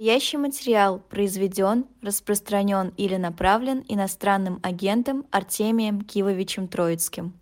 [0.00, 7.32] Настоящий материал произведен, распространен или направлен иностранным агентом Артемием Кивовичем Троицким.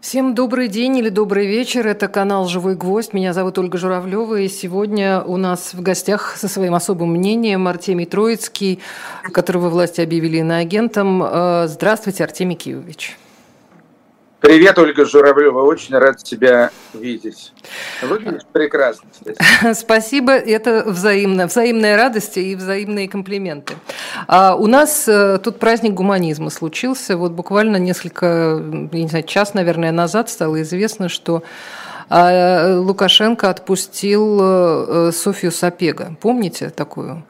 [0.00, 1.86] Всем добрый день или добрый вечер.
[1.86, 3.12] Это канал «Живой гвоздь».
[3.12, 4.40] Меня зовут Ольга Журавлева.
[4.40, 8.80] И сегодня у нас в гостях со своим особым мнением Артемий Троицкий,
[9.32, 11.22] которого власти объявили иноагентом.
[11.22, 13.16] Э, здравствуйте, Артемий Киевич.
[14.44, 15.62] Привет, Ольга Журавлева.
[15.62, 17.54] Очень рад тебя видеть.
[18.02, 19.08] Выглядишь прекрасно.
[19.74, 20.32] Спасибо.
[20.32, 21.46] Это взаимно.
[21.46, 23.72] Взаимная радость и взаимные комплименты.
[24.28, 27.16] А у нас э, тут праздник гуманизма случился.
[27.16, 28.62] Вот буквально несколько,
[28.92, 31.42] я не знаю, час, наверное, назад стало известно, что
[32.10, 36.16] а, Лукашенко отпустил э, Софью Сапега.
[36.20, 37.24] Помните такую?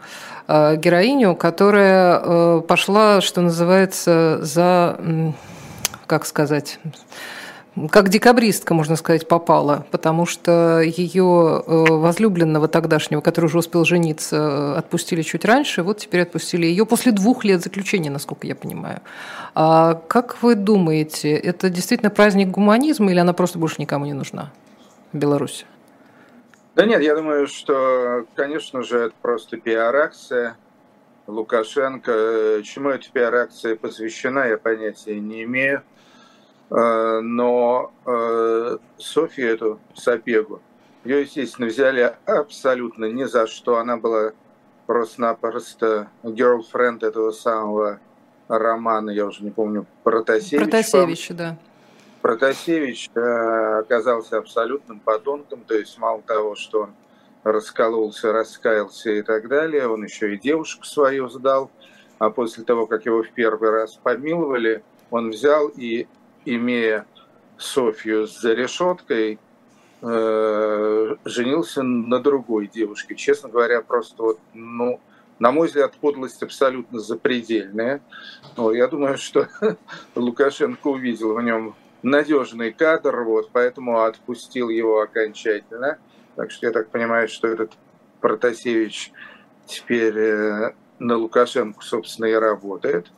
[0.48, 4.98] Э, героиню, которая пошла, что называется, за
[6.06, 6.78] как сказать,
[7.90, 14.78] как декабристка, можно сказать, попала, потому что ее э, возлюбленного тогдашнего, который уже успел жениться,
[14.78, 19.00] отпустили чуть раньше, вот теперь отпустили ее после двух лет заключения, насколько я понимаю.
[19.54, 24.52] А как вы думаете, это действительно праздник гуманизма или она просто больше никому не нужна
[25.12, 25.66] в Беларуси?
[26.76, 30.56] Да нет, я думаю, что, конечно же, это просто пиар-акция
[31.26, 32.62] Лукашенко.
[32.64, 35.82] Чему эта пиар-акция посвящена, я понятия не имею.
[36.70, 40.60] Э, но э, Софию эту Сапегу,
[41.04, 43.76] ее, естественно, взяли абсолютно ни за что.
[43.76, 44.32] Она была
[44.86, 48.00] просто-напросто girlfriend этого самого
[48.48, 50.64] романа, я уже не помню, Протасевич.
[50.64, 51.56] Протасевич, да.
[52.22, 53.20] Протасевич э,
[53.80, 56.94] оказался абсолютным подонком, то есть мало того, что он
[57.42, 61.70] раскололся, раскаялся и так далее, он еще и девушку свою сдал,
[62.18, 66.06] а после того, как его в первый раз помиловали, он взял и
[66.44, 67.06] имея
[67.56, 69.38] Софью за решеткой,
[70.02, 73.14] э, женился на другой девушке.
[73.14, 75.00] Честно говоря, просто вот, ну,
[75.38, 78.02] на мой взгляд, подлость абсолютно запредельная.
[78.56, 79.48] Но я думаю, что
[80.14, 85.98] Лукашенко увидел в нем надежный кадр, вот, поэтому отпустил его окончательно.
[86.36, 87.72] Так что я так понимаю, что этот
[88.20, 89.12] Протасевич
[89.66, 93.10] теперь э, на Лукашенко, собственно, и работает.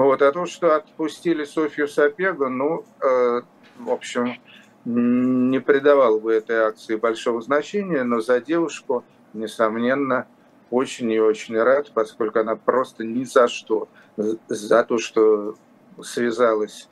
[0.00, 3.42] Вот, а то, что отпустили Софью Сапегу, ну, э,
[3.78, 4.40] в общем,
[4.86, 10.26] не придавал бы этой акции большого значения, но за девушку, несомненно,
[10.70, 15.56] очень и очень рад, поскольку она просто ни за что, за то, что
[16.02, 16.88] связалась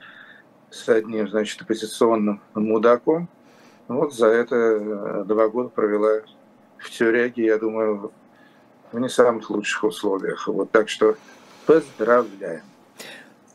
[0.68, 3.30] с одним, значит, оппозиционным мудаком,
[3.86, 6.20] вот за это э, два года провела
[6.76, 8.12] в тюряге, я думаю,
[8.92, 10.46] в не самых лучших условиях.
[10.46, 11.16] Вот так что
[11.64, 12.67] поздравляем.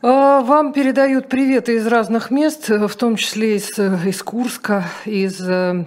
[0.06, 5.86] А, вам передают приветы из разных мест, в том числе из, из Курска, из э,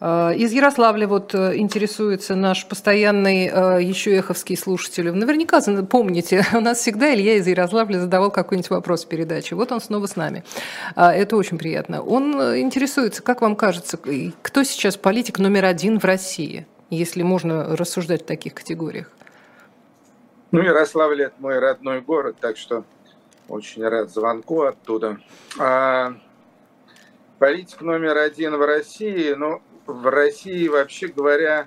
[0.00, 5.12] э, из Ярославля вот э, интересуется наш постоянный еще эховский слушатель.
[5.12, 9.56] Наверняка помните, у нас всегда Илья из Ярославля задавал какой-нибудь вопрос в передаче.
[9.56, 10.42] Вот он снова с нами.
[10.96, 12.00] А, это очень приятно.
[12.00, 13.98] Он интересуется, как вам кажется,
[14.40, 19.10] кто сейчас политик номер один в России, если можно рассуждать в таких категориях?
[20.50, 22.84] Ну, Ярославль– это мой родной город, так что
[23.50, 25.18] очень рад звонку оттуда.
[25.58, 26.14] А,
[27.38, 31.66] политик номер один в России, ну, в России, вообще говоря,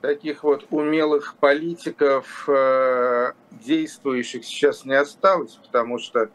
[0.00, 6.30] таких вот умелых политиков, э, действующих сейчас не осталось, потому что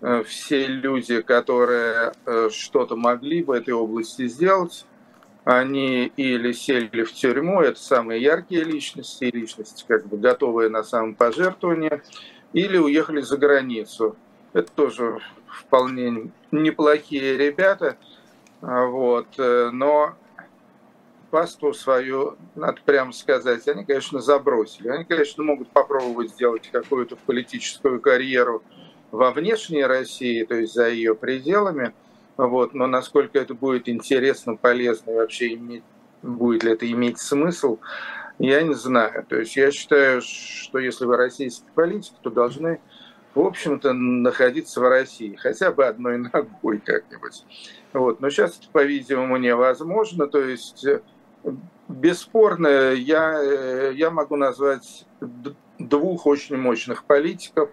[0.00, 4.84] э, все люди, которые э, что-то могли в этой области сделать,
[5.44, 12.02] они или сели в тюрьму, это самые яркие личности, личности как бы готовые на самопожертвование,
[12.52, 14.16] или уехали за границу.
[14.52, 17.96] Это тоже вполне неплохие ребята,
[18.60, 20.14] а, вот, э, но
[21.30, 24.88] пасту свою, надо прямо сказать, они, конечно, забросили.
[24.88, 28.62] Они, конечно, могут попробовать сделать какую-то политическую карьеру
[29.10, 31.92] во внешней России, то есть за ее пределами,
[32.36, 35.82] вот, но насколько это будет интересно, полезно и вообще иметь,
[36.22, 37.78] будет ли это иметь смысл,
[38.38, 39.24] я не знаю.
[39.28, 42.80] То есть я считаю, что если вы российский политик, то должны,
[43.34, 45.36] в общем-то, находиться в России.
[45.36, 47.44] Хотя бы одной ногой как-нибудь.
[47.92, 48.20] Вот.
[48.20, 50.28] Но сейчас это, по-видимому, невозможно.
[50.28, 51.00] То есть э,
[51.88, 55.06] бесспорно я, э, я могу назвать
[55.78, 57.70] двух очень мощных политиков,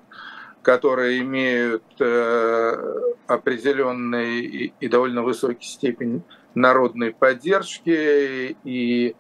[0.62, 6.24] которые имеют э, определенный и, и довольно высокий степень
[6.56, 9.16] народной поддержки и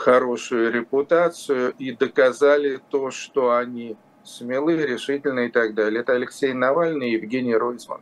[0.00, 6.00] хорошую репутацию и доказали то, что они смелые, решительные и так далее.
[6.00, 8.00] Это Алексей Навальный и Евгений Ройзман.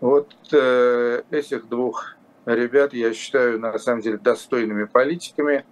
[0.00, 5.64] Вот э, этих двух ребят я считаю на самом деле достойными политиками.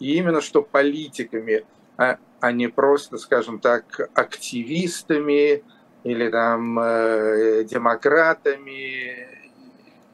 [0.00, 1.64] и именно что политиками,
[1.96, 5.62] а, а не просто, скажем так, активистами
[6.02, 9.28] или там э, демократами,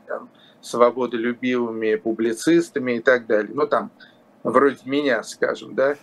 [0.07, 0.29] там,
[0.61, 3.53] свободолюбивыми публицистами и так далее.
[3.55, 3.91] Ну, там,
[4.47, 5.97] вроде меня, скажем, да.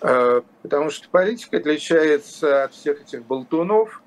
[0.00, 4.02] Э, потому что политика отличается от всех этих болтунов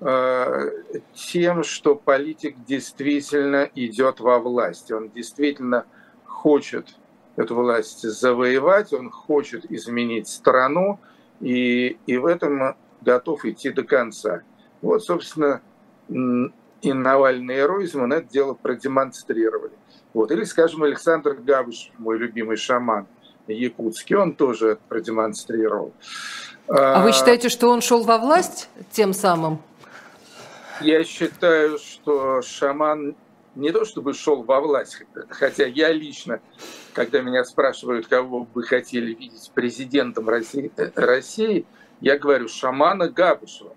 [0.00, 0.70] э,
[1.14, 4.90] тем, что политик действительно идет во власть.
[4.90, 5.86] Он действительно
[6.26, 6.96] хочет
[7.36, 10.98] эту власть завоевать, он хочет изменить страну,
[11.40, 14.42] и, и в этом готов идти до конца.
[14.82, 15.62] Вот, собственно,
[16.08, 19.72] и Навальный, и Ройзман это дело продемонстрировали.
[20.12, 20.30] Вот.
[20.30, 23.06] Или, скажем, Александр Габыш, мой любимый шаман
[23.46, 25.92] якутский, он тоже это продемонстрировал.
[26.68, 29.60] А вы а, считаете, что он шел во власть тем самым?
[30.80, 33.14] Я считаю, что шаман
[33.54, 36.40] не то чтобы шел во власть, хотя я лично,
[36.94, 41.66] когда меня спрашивают, кого бы хотели видеть президентом России, России
[42.00, 43.74] я говорю шамана Габушева.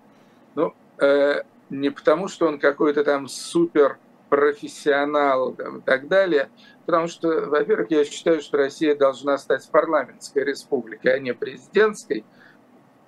[0.54, 3.98] Ну, э, не потому, что он какой-то там супер
[4.36, 6.50] профессионал там, и так далее,
[6.84, 12.22] потому что, во-первых, я считаю, что Россия должна стать парламентской республикой, а не президентской,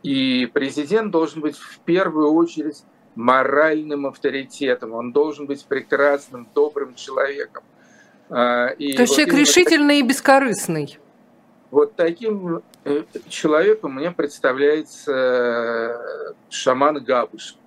[0.02, 2.82] и президент должен быть в первую очередь
[3.14, 7.62] моральным авторитетом, он должен быть прекрасным, добрым человеком.
[8.30, 10.98] А, и То есть вот человек решительный и бескорыстный.
[11.70, 17.58] Вот таким э, человеком мне представляется э, шаман Габыш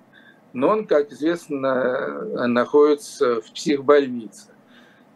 [0.52, 4.48] но он, как известно, находится в психбольнице.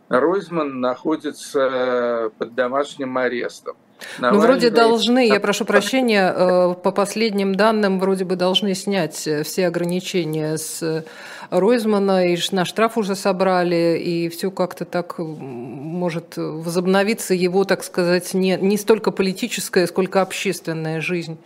[0.09, 3.77] Ройзман находится под домашним арестом.
[4.19, 4.41] Навальный...
[4.41, 9.67] Ну, вроде должны, я прошу прощения, э, по последним данным, вроде бы должны снять все
[9.67, 11.05] ограничения с
[11.51, 18.35] Ройзмана, и на штраф уже собрали, и все как-то так может возобновиться его, так сказать,
[18.35, 21.39] не, не столько политическая, сколько общественная жизнь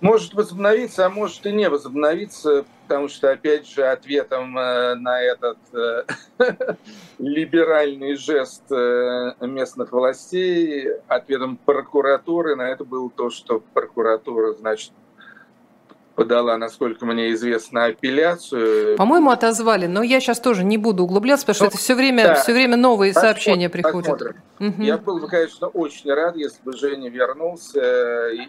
[0.00, 5.58] может возобновиться, а может и не возобновиться, потому что, опять же, ответом э, на этот
[5.72, 6.04] э,
[7.18, 14.92] либеральный жест э, местных властей, ответом прокуратуры на это было то, что прокуратура, значит,
[16.14, 18.96] подала, насколько мне известно, апелляцию.
[18.96, 22.24] По-моему, отозвали, но я сейчас тоже не буду углубляться, потому что ну, это все время,
[22.24, 22.34] да.
[22.34, 24.22] все время новые посмотрим, сообщения приходят.
[24.60, 24.82] Угу.
[24.82, 28.48] Я был бы, конечно, очень рад, если бы Женя вернулся и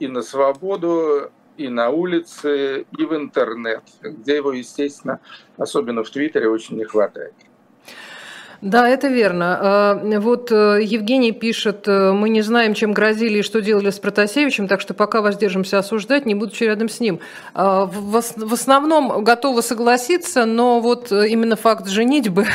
[0.00, 5.20] на свободу, и на улице, и в интернет, где его, естественно,
[5.56, 7.34] особенно в Твиттере, очень не хватает.
[8.60, 9.58] Да, это верно.
[9.60, 13.98] А, вот э, Евгений пишет, э, мы не знаем, чем грозили и что делали с
[13.98, 17.20] Протасевичем, так что пока воздержимся осуждать, не будучи рядом с ним.
[17.52, 22.46] А, в основном готовы согласиться, но вот э, именно факт женитьбы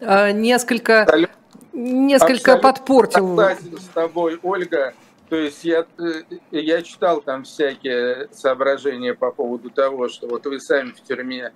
[0.00, 1.28] несколько,
[1.72, 3.30] несколько подпортил.
[3.30, 4.94] Согласен с тобой, Ольга.
[5.30, 10.58] То есть я, э, я читал там всякие соображения по поводу того, что вот вы
[10.58, 11.52] сами в тюрьме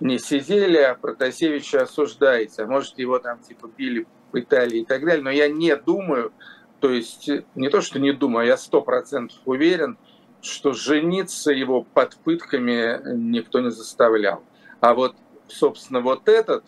[0.00, 5.22] не сидели, а Протасевича осуждаете, а может его там типа били, пытали и так далее.
[5.22, 6.32] Но я не думаю,
[6.80, 9.96] то есть не то, что не думаю, я сто процентов уверен,
[10.40, 14.42] что жениться его под пытками никто не заставлял.
[14.80, 15.14] А вот,
[15.46, 16.64] собственно, вот этот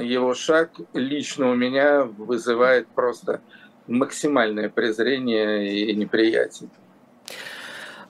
[0.00, 3.42] его шаг лично у меня вызывает просто
[3.86, 6.68] максимальное презрение и неприятие.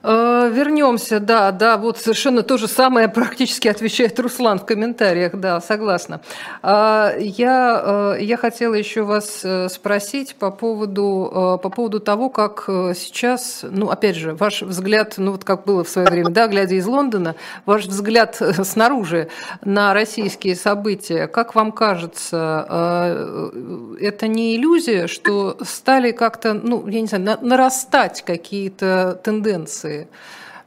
[0.03, 5.59] Э, вернемся, да, да, вот совершенно то же самое практически отвечает Руслан в комментариях, да,
[5.59, 6.21] согласна.
[6.61, 12.65] А, я, э, я хотела еще вас э, спросить по поводу, по поводу того, как
[12.95, 16.75] сейчас, ну, опять же, ваш взгляд, ну, вот как было в свое время, да, глядя
[16.75, 17.35] из Лондона,
[17.65, 19.29] ваш взгляд снаружи
[19.63, 23.51] на российские события, как вам кажется,
[23.99, 30.07] это не иллюзия, что стали как-то, ну, я не знаю, нарастать какие-то тенденции Федерации.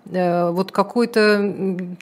[0.06, 1.38] Э, вот какой-то,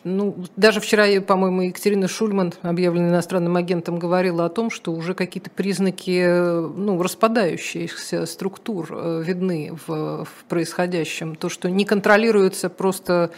[0.04, 5.50] ну, даже вчера, по-моему, Екатерина Шульман, объявленная иностранным агентом, говорила о том, что уже какие-то
[5.50, 11.34] признаки ну, распадающихся структур э, видны в, в происходящем.
[11.34, 13.30] То, что не контролируется просто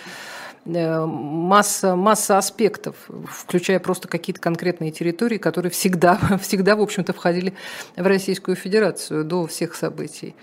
[0.67, 2.97] э, масса, масса аспектов,
[3.29, 7.55] включая просто какие-то конкретные территории, которые всегда, всегда в общем-то, входили
[7.97, 10.35] в Российскую Федерацию до всех событий.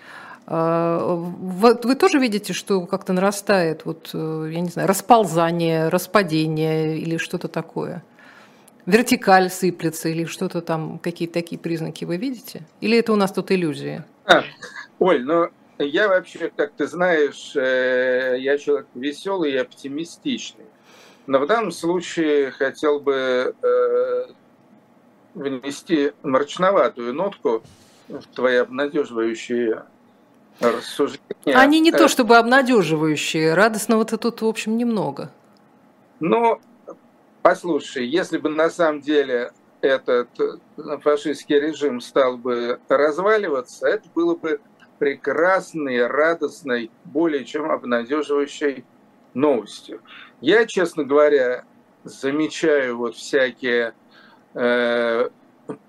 [0.50, 7.18] А, вы, тоже видите, что как-то нарастает, вот, э, я не знаю, расползание, распадение или
[7.18, 8.02] что-то такое?
[8.86, 12.62] Вертикаль сыплется или что-то там, какие-то такие признаки вы видите?
[12.80, 14.06] Или это у нас тут иллюзия?
[14.24, 14.44] А,
[15.00, 15.50] Оль, ну
[15.80, 20.66] я вообще, как ты знаешь, э, я человек веселый и оптимистичный.
[21.28, 24.26] Но в данном случае хотел бы э,
[25.34, 27.64] внести мрачноватую нотку
[28.34, 29.84] твои обнадеживающие
[30.60, 31.56] рассуждения.
[31.56, 35.32] Они не то э, чтобы обнадеживающие, радостного-то тут, в общем, немного.
[36.20, 36.60] Ну,
[37.42, 40.30] послушай, если бы на самом деле этот
[41.04, 44.60] фашистский режим стал бы разваливаться, это было бы
[45.00, 48.84] прекрасной, радостной, более чем обнадеживающей
[49.34, 50.02] новостью.
[50.42, 51.66] Я, честно говоря,
[52.04, 53.94] замечаю вот всякие
[54.54, 55.30] э,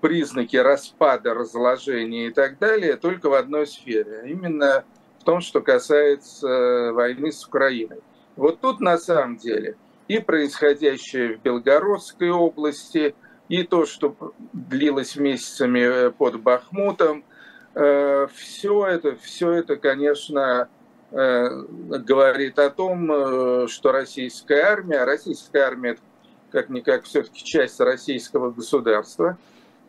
[0.01, 4.83] признаки распада, разложения и так далее только в одной сфере, именно
[5.19, 7.99] в том, что касается войны с Украиной.
[8.35, 9.75] Вот тут на самом деле
[10.09, 13.15] и происходящее в Белгородской области,
[13.47, 17.23] и то, что длилось месяцами под Бахмутом,
[17.75, 20.67] э, все это, все это, конечно,
[21.11, 25.97] э, говорит о том, э, что российская армия, российская армия
[26.51, 29.37] как-никак все-таки часть российского государства,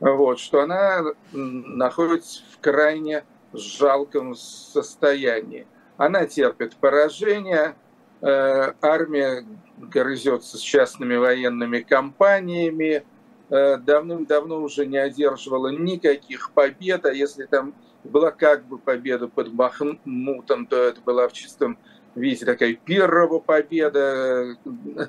[0.01, 5.67] вот, что она находится в крайне жалком состоянии.
[5.97, 7.75] Она терпит поражение,
[8.23, 9.45] э, армия
[9.77, 13.05] грызется с частными военными компаниями,
[13.51, 19.53] э, давным-давно уже не одерживала никаких побед, а если там была как бы победа под
[19.53, 21.79] Бахмутом, то это была в чистом
[22.15, 24.57] видите, такая первая победа,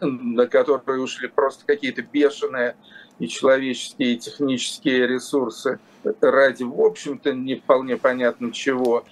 [0.02, 2.76] на которую ушли просто какие-то бешеные
[3.22, 5.80] и человеческие, и технические ресурсы
[6.22, 9.06] ради, в общем-то, не вполне понятно чего.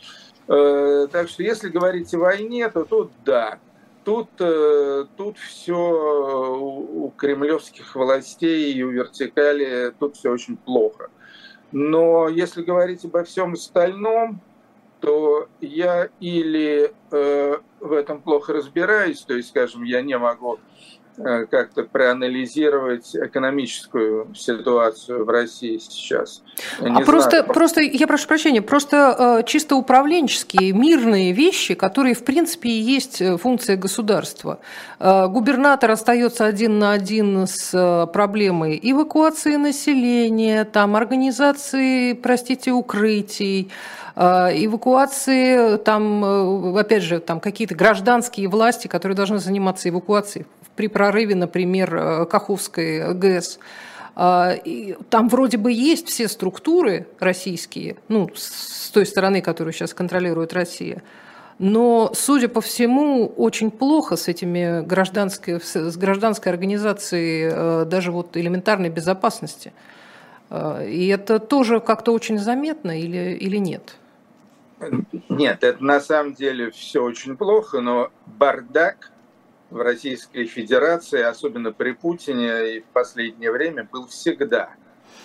[0.47, 3.59] Э, так что, если говорить о войне, то тут да,
[4.03, 11.11] тут, э, тут все у кремлевских властей и у вертикали, тут все очень плохо.
[11.71, 14.41] Но если говорить обо всем остальном,
[15.01, 20.57] то я или э, в этом плохо разбираюсь, то есть, скажем, я не могу
[21.49, 26.41] как-то проанализировать экономическую ситуацию в России сейчас.
[26.79, 27.45] А просто, знаю.
[27.45, 33.21] просто, я прошу прощения, просто э, чисто управленческие, мирные вещи, которые, в принципе, и есть
[33.21, 34.59] э, функция государства.
[34.99, 43.71] Э, губернатор остается один на один с э, проблемой эвакуации населения, там, организации, простите, укрытий,
[44.21, 50.45] а, эвакуации, там, э, опять же, там какие-то гражданские власти, которые должны заниматься эвакуацией
[50.79, 53.59] при прорыве, например, э, Каховской ГЭС.
[54.15, 54.55] А,
[55.09, 61.03] там вроде бы есть все структуры российские, ну, с той стороны, которую сейчас контролирует Россия,
[61.57, 68.37] но, судя по всему, очень плохо с этими гражданской, с гражданской организацией э, даже вот
[68.37, 69.73] элементарной безопасности.
[70.49, 73.97] И это тоже как-то очень заметно или, или нет?
[75.27, 79.11] Нет, это на самом деле все очень плохо, но бардак
[79.69, 84.71] в Российской Федерации, особенно при Путине и в последнее время, был всегда.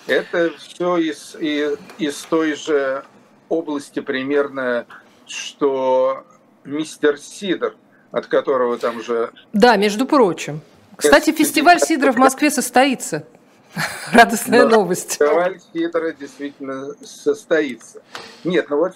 [0.07, 3.05] Это все из, из, из той же
[3.49, 4.87] области примерно,
[5.27, 6.25] что
[6.65, 7.75] мистер Сидор,
[8.11, 9.33] от которого там уже...
[9.53, 10.61] Да, между прочим.
[10.97, 13.27] Кстати, фестиваль Сидора в Москве состоится.
[14.13, 15.13] Радостная но новость.
[15.13, 18.03] Фестиваль хитро действительно состоится.
[18.45, 18.95] Нет, но вот,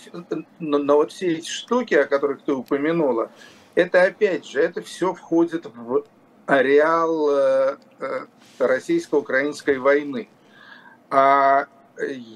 [0.60, 3.30] но, но вот все эти штуки, о которых ты упомянула,
[3.78, 6.04] это опять же, это все входит в
[6.46, 8.26] ареал э, э,
[8.58, 10.28] российско-украинской войны.
[11.10, 11.66] А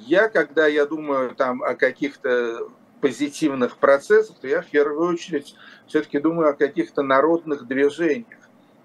[0.07, 2.69] я, когда я думаю там о каких-то
[3.01, 5.55] позитивных процессах, то я в первую очередь
[5.87, 8.43] все-таки думаю о каких-то народных движениях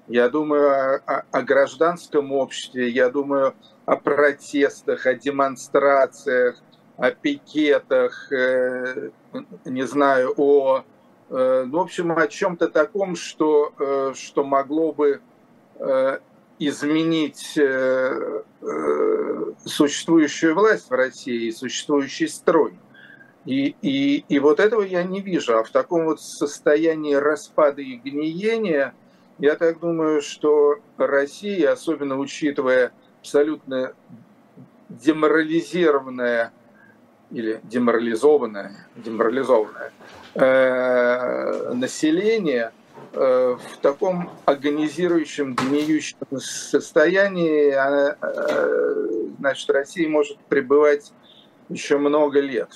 [0.07, 3.53] я думаю о, о, о гражданском обществе, я думаю
[3.85, 6.55] о протестах, о демонстрациях,
[6.95, 9.09] о пикетах, э,
[9.65, 10.83] не знаю, о,
[11.29, 15.21] в общем, о чем-то таком, что, э, что могло бы
[15.75, 16.19] э,
[16.59, 22.79] изменить э, э, существующую власть в России, существующий строй.
[23.45, 25.57] И, и, и вот этого я не вижу.
[25.57, 28.93] А в таком вот состоянии распада и гниения–
[29.39, 33.93] я так думаю, что Россия, особенно учитывая абсолютно
[34.89, 36.53] деморализированное
[37.31, 39.91] или деморализованное, деморализованное
[40.35, 42.71] э, население
[43.13, 48.15] э, в таком агонизирующем, гниющем состоянии, э,
[49.39, 51.11] значит, Россия может пребывать
[51.69, 52.69] еще много лет.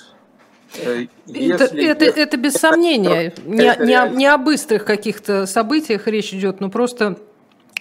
[0.78, 3.32] Э, это, это, это без сомнения.
[3.44, 7.18] Не, не, не о быстрых каких-то событиях речь идет, но просто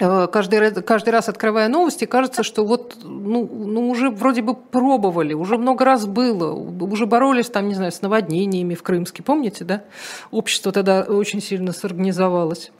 [0.01, 5.57] каждый, каждый раз открывая новости, кажется, что вот ну, ну, уже вроде бы пробовали, уже
[5.57, 9.83] много раз было, уже боролись там, не знаю, с наводнениями в Крымске, помните, да?
[10.31, 12.71] Общество тогда очень сильно сорганизовалось.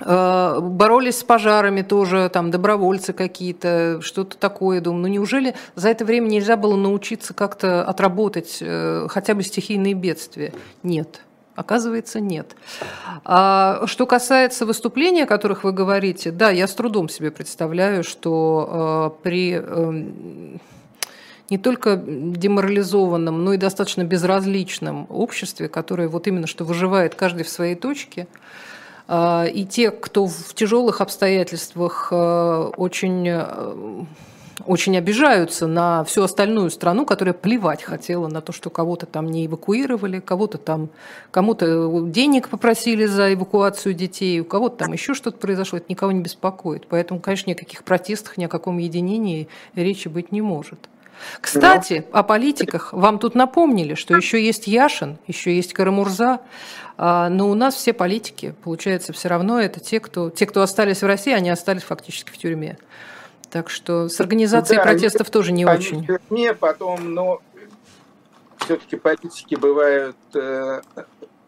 [0.00, 4.80] Э, боролись с пожарами тоже, там добровольцы какие-то, что-то такое.
[4.80, 9.94] Думаю, ну неужели за это время нельзя было научиться как-то отработать э, хотя бы стихийные
[9.94, 10.52] бедствия?
[10.82, 11.20] Нет.
[11.58, 12.54] Оказывается, нет.
[13.24, 19.16] А что касается выступления, о которых вы говорите, да, я с трудом себе представляю, что
[19.18, 20.58] э, при э,
[21.50, 27.48] не только деморализованном, но и достаточно безразличном обществе, которое вот именно что выживает каждый в
[27.48, 28.28] своей точке,
[29.08, 34.04] а, и те, кто в тяжелых обстоятельствах э, очень э,
[34.68, 39.46] очень обижаются на всю остальную страну, которая плевать хотела на то, что кого-то там не
[39.46, 40.90] эвакуировали, кого-то там,
[41.30, 46.20] кому-то денег попросили за эвакуацию детей, у кого-то там еще что-то произошло, это никого не
[46.20, 46.86] беспокоит.
[46.86, 50.78] Поэтому, конечно, ни о каких протестах, ни о каком единении речи быть не может.
[51.40, 52.92] Кстати, о политиках.
[52.92, 56.40] Вам тут напомнили, что еще есть Яшин, еще есть Карамурза,
[56.96, 61.02] а, но у нас все политики, получается, все равно это те, кто, те, кто остались
[61.02, 62.76] в России, они остались фактически в тюрьме.
[63.50, 66.06] Так что с организацией да, протестов тоже не очень.
[66.06, 67.40] Тюрьме, потом, но
[68.58, 70.82] все-таки политики бывают э,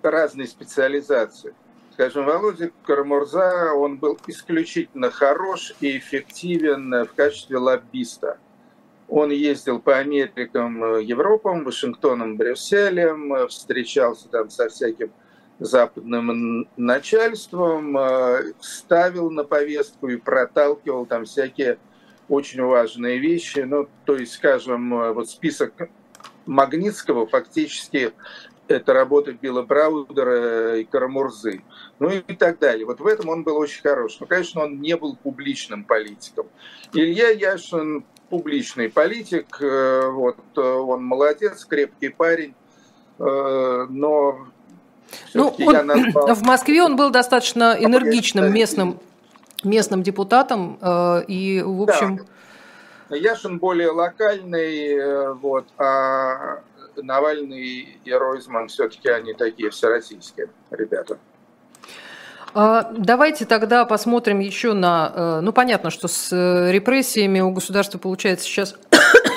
[0.03, 1.55] разной специализации.
[1.93, 8.39] Скажем, Володя Карамурза, он был исключительно хорош и эффективен в качестве лоббиста–
[9.11, 15.11] он ездил по Америкам, э, Европам, Вашингтоном, Брюсселем, э, встречался там со всяким
[15.59, 21.79] западным начальством, э, ставил на повестку и проталкивал там всякие
[22.31, 23.59] очень важные вещи.
[23.59, 25.91] Ну, то есть, скажем, вот список
[26.47, 28.13] Магнитского фактически
[28.71, 31.63] это работа Билла Браудера и Карамурзы,
[31.99, 32.87] ну и так далее.
[32.87, 34.19] Вот в этом он был очень хорош.
[34.21, 36.47] Но, конечно, он не был публичным политиком.
[36.93, 42.55] Илья Яшин публичный политик, э, вот, э, он молодец, крепкий парень,
[43.19, 44.47] э, но
[45.35, 46.35] ну, он, назвал...
[46.35, 49.01] В Москве он был достаточно энергичным местным,
[49.65, 50.79] местным депутатом,
[51.29, 52.17] и, в общем...
[53.09, 53.17] Да.
[53.17, 56.61] Яшин более локальный, вот, а
[56.97, 61.19] Навальный и Ройзман все-таки они такие всероссийские ребята.
[62.53, 65.13] А, давайте тогда посмотрим еще на...
[65.15, 68.75] Э, ну, понятно, что с э, репрессиями у государства получается сейчас,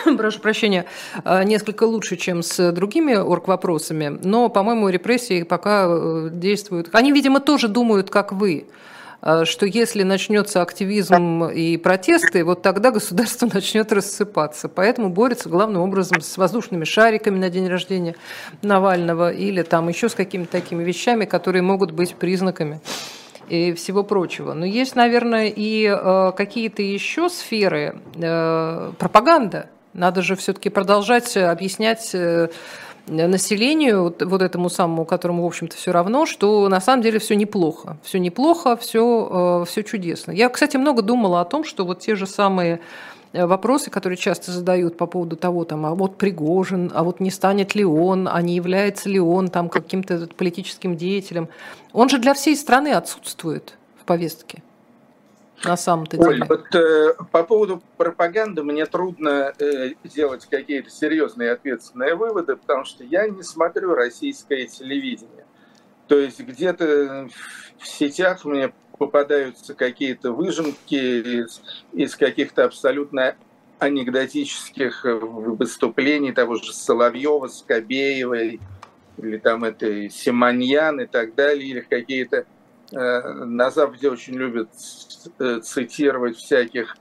[0.18, 0.86] прошу прощения,
[1.24, 6.90] э, несколько лучше, чем с другими орг-вопросами, но, по-моему, репрессии пока действуют...
[6.94, 8.66] Они, видимо, тоже думают, как вы,
[9.46, 14.68] что если начнется активизм и протесты, вот тогда государство начнет рассыпаться.
[14.68, 18.16] Поэтому борется главным образом с воздушными шариками на день рождения
[18.62, 22.82] Навального или там еще с какими-то такими вещами, которые могут быть признаками
[23.50, 24.54] и всего прочего.
[24.54, 29.70] Но есть, наверное, и э, какие-то еще сферы э, пропаганда.
[29.94, 32.50] Надо же все-таки продолжать объяснять э,
[33.08, 37.36] населению, вот, вот этому самому, которому, в общем-то, все равно, что на самом деле все
[37.36, 37.98] неплохо.
[38.04, 40.32] Все неплохо, все, э, все чудесно.
[40.32, 42.80] Я, кстати, много думала о том, что вот те же самые
[43.34, 47.32] э, вопросы, которые часто задают по поводу того, там, а вот Пригожин, а вот не
[47.32, 51.50] станет ли он, а не является ли он там каким-то политическим деятелем,
[51.92, 54.64] он же для всей страны отсутствует в повестке
[55.66, 56.30] на самом-то деле?
[56.30, 62.86] Оль, вот э, по поводу пропаганды мне трудно э, делать какие-то серьезные ответственные выводы, потому
[62.86, 65.46] что я не смотрю российское телевидение.
[66.08, 67.30] То есть где-то
[67.78, 70.96] в сетях мне попадаются какие-то выжимки
[71.44, 71.62] из,
[71.94, 73.36] из каких-то абсолютно
[73.80, 78.60] анекдотических выступлений того же Соловьева, Скобеевой,
[79.18, 82.46] или там этой Симоньян и так далее, или какие-то Э,
[82.94, 84.70] на Западе очень любят
[85.40, 86.96] э, цитировать всяких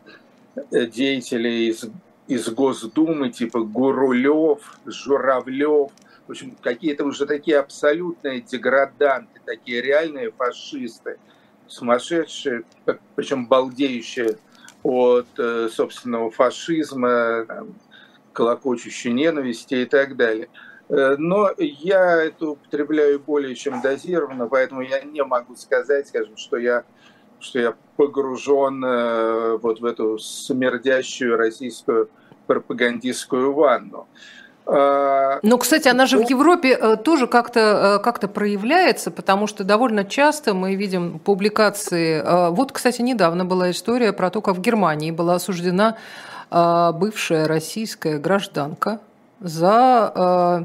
[0.54, 1.84] э, деятелей из,
[2.26, 5.90] из Госдумы, типа Гурулев, Журавлев,
[6.26, 11.18] в общем, какие-то уже такие абсолютные деграданты, такие реальные фашисты,
[11.66, 12.62] сумасшедшие,
[13.14, 14.38] причем балдеющие
[14.82, 15.26] от
[15.70, 17.46] собственного фашизма,
[18.32, 20.48] колокочущей ненависти и так далее.
[20.88, 26.56] Э, но я это употребляю более чем дозированно, поэтому я не могу сказать, скажем, что
[26.56, 26.84] я,
[27.40, 32.10] что я погружен э, вот в эту смердящую российскую
[32.46, 34.06] пропагандистскую ванну.
[34.64, 40.04] А, ну, кстати, она же в Европе э, тоже как-то как проявляется, потому что довольно
[40.04, 42.50] часто мы видим публикации.
[42.50, 45.96] Вот, кстати, недавно была история про то, как в Германии была осуждена
[46.50, 49.00] бывшая российская гражданка,
[49.42, 50.64] за э,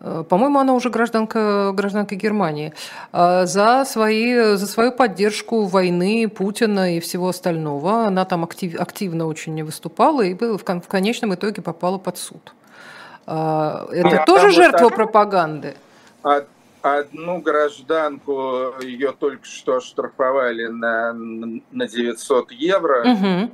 [0.00, 2.72] э, по-моему, она уже гражданка, гражданка Германии,
[3.12, 8.06] э, за, свои, за свою поддержку войны Путина и всего остального.
[8.06, 12.54] Она там актив, активно очень выступала и в, в конечном итоге попала под суд.
[13.26, 15.74] Это а, тоже жертва пропаганды?
[16.22, 16.44] А
[16.82, 23.10] одну гражданку, ее только что оштрафовали на, на 900 евро.
[23.10, 23.50] Угу.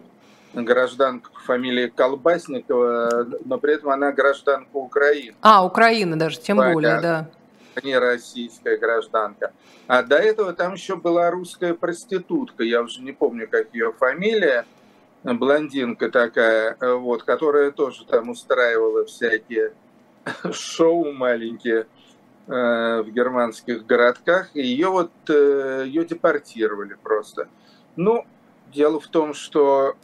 [0.52, 5.36] Гражданка фамилии Колбасникова, но при этом она гражданка Украины.
[5.42, 6.74] А, Украины даже, тем Понятно.
[6.74, 7.30] более, да.
[7.84, 9.52] Не российская гражданка.
[9.86, 14.66] А до этого там еще была русская проститутка, я уже не помню, как ее фамилия,
[15.22, 19.72] блондинка такая, вот, которая тоже там устраивала всякие
[20.52, 21.86] шоу маленькие
[22.46, 27.48] э, в германских городках, и ее вот э, ее депортировали просто.
[27.96, 28.24] Ну,
[28.72, 29.96] дело в том, что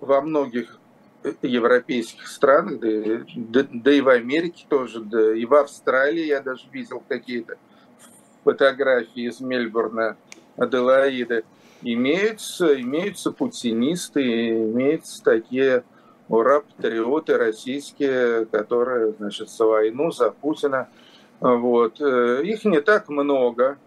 [0.00, 0.78] во многих
[1.42, 6.64] европейских странах, да, да, да и в Америке тоже, да и в Австралии я даже
[6.72, 7.56] видел какие-то
[8.44, 10.16] фотографии из Мельбурна,
[10.56, 11.44] Аделаиды,
[11.82, 15.84] имеются, имеются путинисты, имеются такие
[16.28, 20.88] ура-патриоты российские, которые, значит, за войну, за Путина.
[21.40, 22.00] Вот.
[22.00, 23.78] Э, их не так много.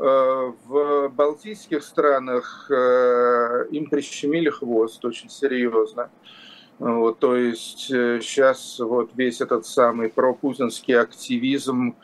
[0.00, 6.10] Э, в балтийских странах э, им прищемили хвост очень серьезно.
[6.78, 11.96] Вот, то есть сейчас вот весь этот самый пропутинский активизм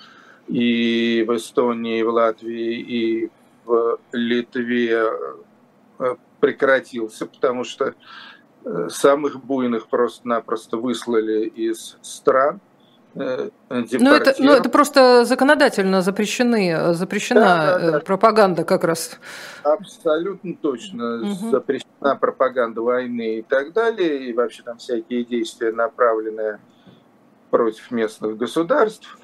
[0.49, 3.31] и в Эстонии, и в Латвии, и
[3.65, 5.05] в Литве
[6.41, 7.95] прекратился, потому что
[8.89, 12.61] самых буйных просто-напросто выслали из стран.
[13.17, 18.01] Э, ну это, ну, это просто законодательно запрещены, запрещена да, да, да.
[18.01, 19.19] пропаганда как раз.
[19.63, 21.23] Абсолютно точно.
[21.23, 21.51] Угу.
[21.51, 26.61] Запрещена пропаганда войны и так далее, и вообще там всякие действия, направленные
[27.51, 29.19] против местных государств.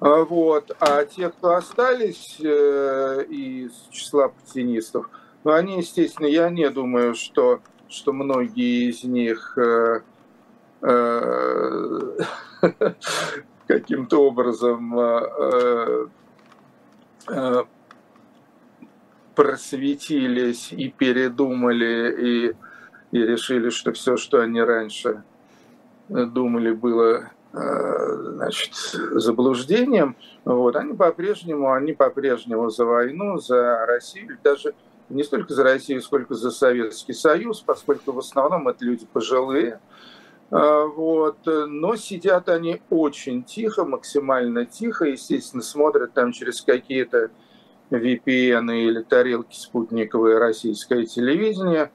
[0.00, 0.76] А, вот.
[0.80, 5.08] А те, кто остались э, из числа путинистов,
[5.44, 10.00] ну, они, естественно, я не думаю, что что многие из них э,
[10.82, 12.18] э,
[13.66, 16.06] каким-то образом э,
[19.34, 22.56] просветились и передумали и,
[23.12, 25.22] и решили, что все, что они раньше
[26.08, 28.74] думали, было значит,
[29.12, 30.16] заблуждением.
[30.44, 34.74] Вот, они по-прежнему, они по-прежнему за войну, за Россию, даже
[35.08, 39.80] не столько за Россию, сколько за Советский Союз, поскольку в основном это люди пожилые.
[40.50, 41.38] Вот.
[41.46, 47.30] Но сидят они очень тихо, максимально тихо, естественно, смотрят там через какие-то
[47.90, 51.90] VPN или тарелки спутниковое российское телевидение,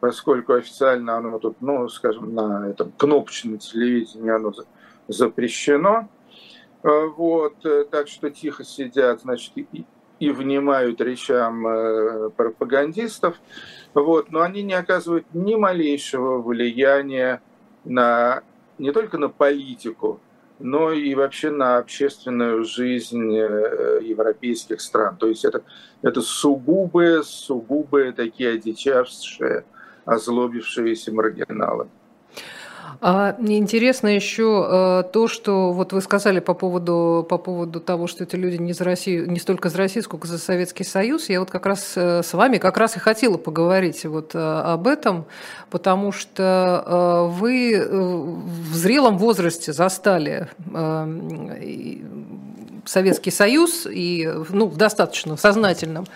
[0.00, 4.52] поскольку официально оно тут, ну, скажем, на этом кнопочном телевидении оно
[5.08, 6.08] запрещено.
[6.82, 7.56] А, вот,
[7.90, 9.52] так что тихо сидят, значит,
[10.20, 13.36] и внимают речам э, пропагандистов,
[13.94, 17.40] вот, но они не оказывают ни малейшего влияния
[17.88, 18.42] на,
[18.78, 20.20] не только на политику,
[20.60, 25.16] но и вообще на общественную жизнь э, европейских стран.
[25.16, 25.62] То есть это,
[26.02, 29.64] это сугубые, сугубые такие одичавшие,
[30.04, 31.88] озлобившиеся маргиналы.
[33.00, 38.06] А мне интересно еще э, то, что вот вы сказали по поводу, по поводу того,
[38.06, 41.28] что эти люди не, за Россию, не столько за Россию, сколько за Советский Союз.
[41.28, 44.86] Я вот как раз э, с вами как раз и хотела поговорить вот э, об
[44.86, 45.26] этом,
[45.70, 50.48] потому что вы в зрелом возрасте застали
[52.84, 56.06] Советский Союз, и, ну, в достаточно сознательном,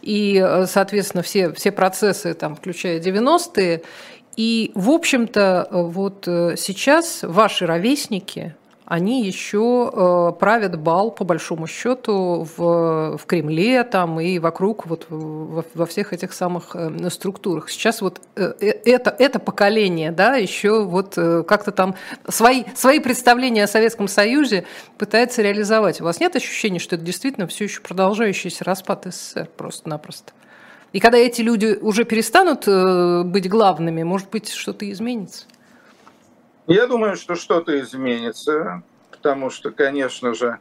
[0.00, 3.82] и, соответственно, все, все процессы, там, включая 90-е,
[4.36, 8.54] и, в общем-то, вот э, сейчас ваши ровесники,
[8.86, 15.06] они еще э, правят бал, по большому счету, в, в Кремле там, и вокруг, вот,
[15.08, 17.70] во, во всех этих самых э, структурах.
[17.70, 21.94] Сейчас вот это, это поколение, да, еще вот как-то там
[22.28, 24.64] свои, свои представления о Советском Союзе
[24.96, 26.00] пытается реализовать.
[26.00, 30.32] У вас нет ощущения, что это действительно все еще продолжающийся распад СССР просто-напросто?
[30.92, 35.46] И когда эти люди уже перестанут э, быть главными, может быть, что-то изменится?
[36.66, 40.58] Я думаю, что что-то изменится, потому что, конечно же,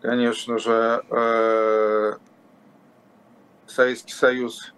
[0.00, 2.12] конечно же, э,
[3.66, 4.72] Советский Союз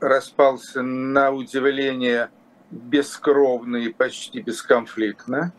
[0.00, 2.30] распался на удивление
[2.70, 5.52] бескровно и почти бесконфликтно.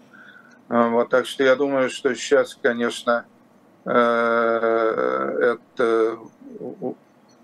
[0.70, 3.26] Вот, так что я думаю, что сейчас, конечно,
[3.86, 6.18] э, это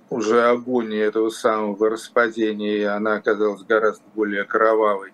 [0.09, 5.13] уже агония этого самого распадения, она оказалась гораздо более кровавой,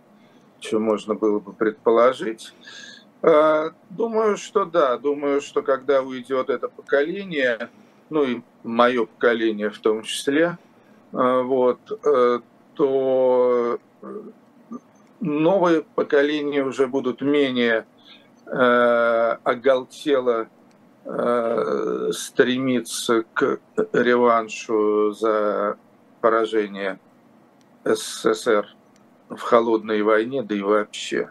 [0.59, 2.53] чем можно было бы предположить.
[3.21, 7.69] А, думаю, что да, думаю, что когда уйдет это поколение,
[8.09, 10.57] ну и мое поколение в том числе,
[11.11, 12.39] а, вот, э,
[12.75, 13.79] то
[15.21, 17.85] новые поколения уже будут менее
[18.45, 20.47] э, оголтело э,
[22.11, 23.59] стремится к
[23.93, 25.77] реваншу за
[26.19, 26.99] поражение
[27.83, 28.67] СССР
[29.29, 31.29] в холодной войне, да и вообще.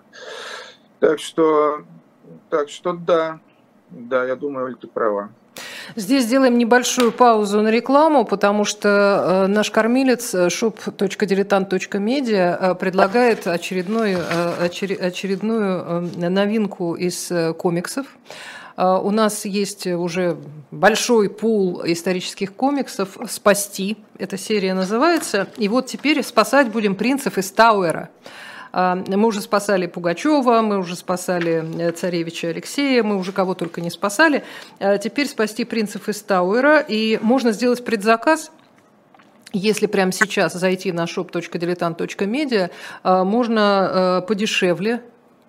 [1.00, 1.84] Так что,
[2.50, 3.40] так что да,
[3.90, 5.30] да, я думаю, ты права.
[5.96, 13.46] Здесь сделаем небольшую паузу на рекламу, потому что э, наш кормилец э, shop.diletant.media э, предлагает
[13.46, 18.06] очередной, очередную новинку из комиксов.
[18.76, 20.36] У нас есть уже
[20.72, 25.48] большой пул исторических комиксов «Спасти», эта серия называется.
[25.56, 28.10] И вот теперь спасать будем принцев из Тауэра.
[28.72, 33.80] А, мы уже спасали Пугачева, мы уже спасали э, царевича Алексея, мы уже кого только
[33.80, 34.42] не спасали.
[34.80, 38.50] А теперь спасти принцев из Тауэра, и можно сделать предзаказ
[39.56, 42.72] если прямо сейчас зайти на shop.diletant.media,
[43.04, 45.00] а, можно э, подешевле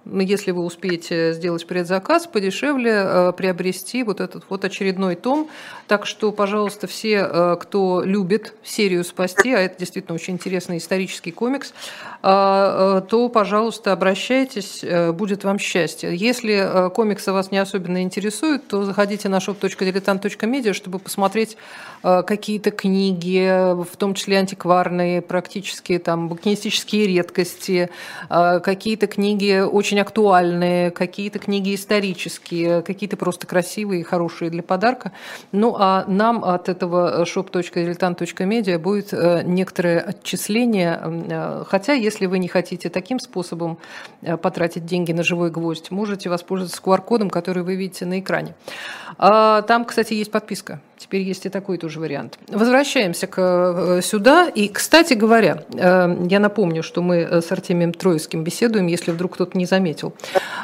[0.05, 5.49] если вы успеете сделать предзаказ, подешевле э, приобрести вот этот вот очередной том.
[5.87, 11.31] Так что, пожалуйста, все, э, кто любит серию «Спасти», а это действительно очень интересный исторический
[11.31, 11.73] комикс,
[12.21, 16.15] э, то, пожалуйста, обращайтесь, будет вам счастье.
[16.15, 21.57] Если комиксы вас не особенно интересуют, то заходите на shop.diletant.media, чтобы посмотреть
[22.01, 23.47] какие-то книги,
[23.83, 27.89] в том числе антикварные, практически там букинистические редкости,
[28.29, 35.11] какие-то книги очень очень актуальные, какие-то книги исторические, какие-то просто красивые и хорошие для подарка.
[35.51, 42.47] Ну а нам от этого shop.diletant.media будет э, некоторое отчисление, э, хотя если вы не
[42.47, 43.77] хотите таким способом
[44.21, 48.53] э, потратить деньги на живой гвоздь, можете воспользоваться QR-кодом, который вы видите на экране.
[49.17, 50.81] А, там, кстати, есть подписка.
[50.97, 52.37] Теперь есть и такой тоже вариант.
[52.47, 54.47] Возвращаемся к, сюда.
[54.47, 59.65] И, кстати говоря, я напомню, что мы с Артемием Троицким беседуем, если вдруг кто-то не
[59.65, 60.13] заметил.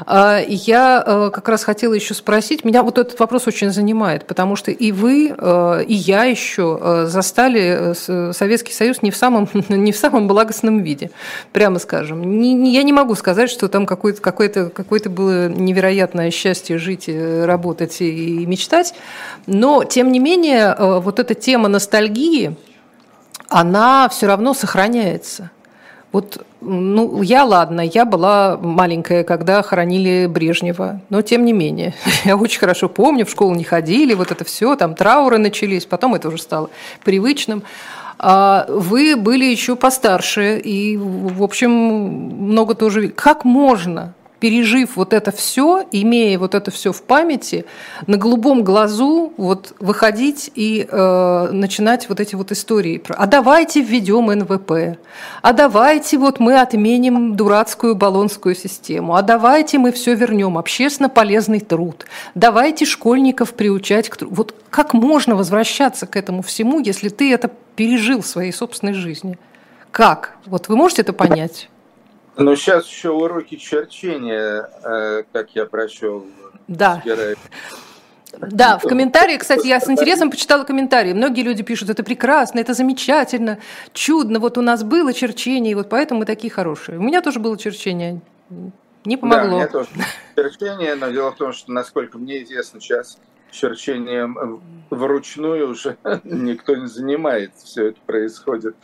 [0.06, 4.56] А, я э, как раз хотела еще спросить, меня вот этот вопрос очень занимает, потому
[4.56, 7.94] что и вы, э, и я еще э, застали
[8.34, 11.12] Советский Союз не в самом, не в самом благостном виде,
[11.54, 12.22] прямо скажем.
[12.42, 18.46] я не могу сказать, что там какое-то какое какое было невероятное счастье жить, работать и
[18.46, 18.94] мечтать,
[19.48, 22.56] но, тем не менее, вот эта тема ностальгии,
[23.50, 25.52] она все равно сохраняется.
[26.12, 31.94] Вот, ну, я, ладно, я была маленькая, когда хоронили Брежнева, но тем не менее,
[32.26, 36.16] я очень хорошо помню, в школу не ходили, вот это все, там трауры начались, потом
[36.16, 36.70] это уже стало
[37.04, 37.64] привычным.
[38.24, 43.08] А вы были еще постарше, и, в общем, много тоже...
[43.08, 47.64] Как можно пережив вот это все, имея вот это все в памяти,
[48.08, 53.02] на голубом глазу вот выходить и э, начинать вот эти вот истории.
[53.08, 54.98] А давайте введем НВП,
[55.44, 61.60] а давайте вот мы отменим дурацкую баллонскую систему, а давайте мы все вернем, общественно полезный
[61.60, 64.34] труд, давайте школьников приучать к труду.
[64.34, 69.38] Вот как можно возвращаться к этому всему, если ты это пережил в своей собственной жизни?
[69.92, 70.38] Как?
[70.48, 71.70] Вот вы можете это понять?
[72.42, 76.26] Ну, сейчас еще уроки черчения, э, как я прочел.
[76.68, 77.02] Да.
[78.40, 81.14] Да, в комментарии, кстати, я с интересом почитала комментарии.
[81.14, 83.60] Многие люди пишут, это прекрасно, это замечательно,
[83.94, 86.98] чудно, вот у нас было черчение, и вот поэтому мы такие хорошие.
[86.98, 88.22] У меня тоже было черчение,
[89.04, 89.50] не помогло.
[89.50, 89.90] Да, у меня тоже
[90.36, 93.18] черчение, но дело в том, что, насколько мне известно, сейчас
[93.52, 98.76] черчением вручную уже никто не занимается, все это происходит,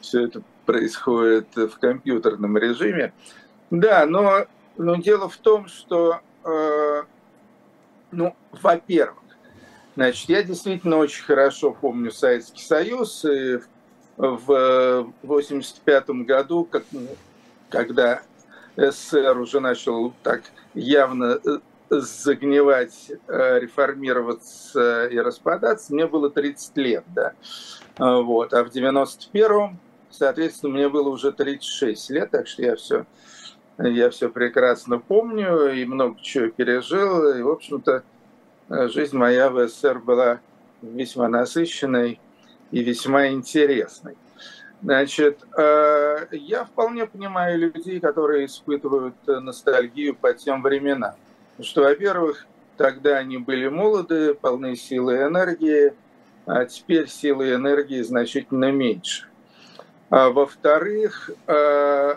[0.00, 3.14] все это происходит в компьютерном режиме.
[3.70, 4.44] Да, но,
[4.76, 7.02] но дело в том, что, э,
[8.10, 9.24] ну, во-первых,
[9.96, 13.60] значит, я действительно очень хорошо помню Советский Союз, и
[14.18, 16.84] в 1985 году, как,
[17.70, 18.20] когда
[18.76, 20.42] СССР уже начал так
[20.74, 27.32] явно э, загнивать, э, реформироваться и распадаться, мне было 30 лет, да.
[27.96, 28.52] Вот.
[28.52, 33.06] А в 91-м Соответственно, мне было уже 36 лет, так что я все,
[33.78, 37.36] я все прекрасно помню и много чего пережил.
[37.36, 38.02] И, в общем-то,
[38.68, 40.40] жизнь моя в СССР была
[40.82, 42.20] весьма насыщенной
[42.70, 44.16] и весьма интересной.
[44.80, 51.14] Значит, э, я вполне понимаю людей, которые испытывают ностальгию по тем временам.
[51.60, 55.94] Что, во-первых, тогда они были молоды, полны силы и энергии,
[56.46, 59.26] а теперь силы и энергии значительно меньше.
[60.10, 62.16] А во-вторых, э,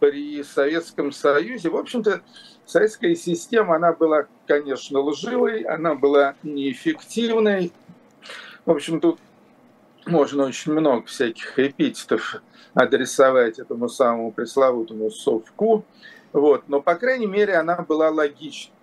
[0.00, 2.20] при Советском Союзе, в общем-то,
[2.66, 7.72] советская система, она была, конечно, лживой, она была неэффективной.
[8.66, 9.18] В общем, тут
[10.04, 12.36] можно очень много всяких эпитетов
[12.74, 15.84] адресовать этому самому пресловутому совку.
[16.32, 16.68] Вот.
[16.68, 18.74] Но, по крайней мере, она была логичной.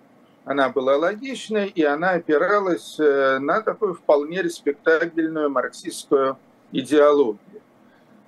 [0.46, 6.38] она была логичной, и она опиралась э, на такую вполне респектабельную марксистскую
[6.72, 7.62] идеологию.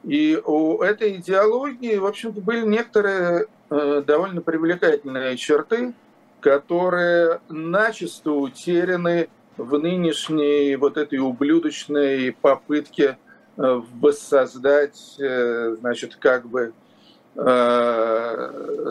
[0.05, 5.93] И у этой идеологии, в общем-то, были некоторые э, довольно привлекательные черты,
[6.41, 13.17] которые начисто утеряны в нынешней вот этой ублюдочной попытке
[13.57, 16.73] э, воссоздать, значит, как бы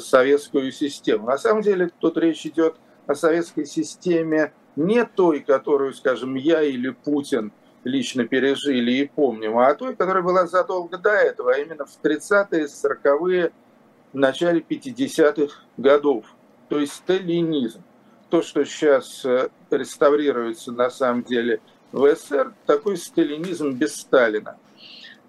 [0.00, 1.28] советскую систему.
[1.28, 2.74] На самом деле тут речь идет
[3.06, 7.52] о советской системе не той, которую, скажем, я или Путин
[7.84, 12.64] лично пережили и помним, а той, которая была задолго до этого, а именно в 30-е,
[12.64, 13.52] 40-е,
[14.12, 16.26] в начале 50-х годов.
[16.68, 17.82] То есть сталинизм.
[18.30, 21.60] То, что сейчас э, реставрируется на самом деле
[21.92, 24.56] в СССР, такой сталинизм без Сталина.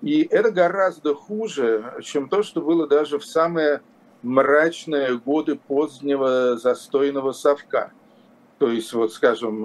[0.02, 3.82] И это гораздо хуже, чем то, что было даже в самые
[4.24, 7.92] мрачные годы позднего застойного совка.
[8.66, 9.62] То есть, вот, скажем,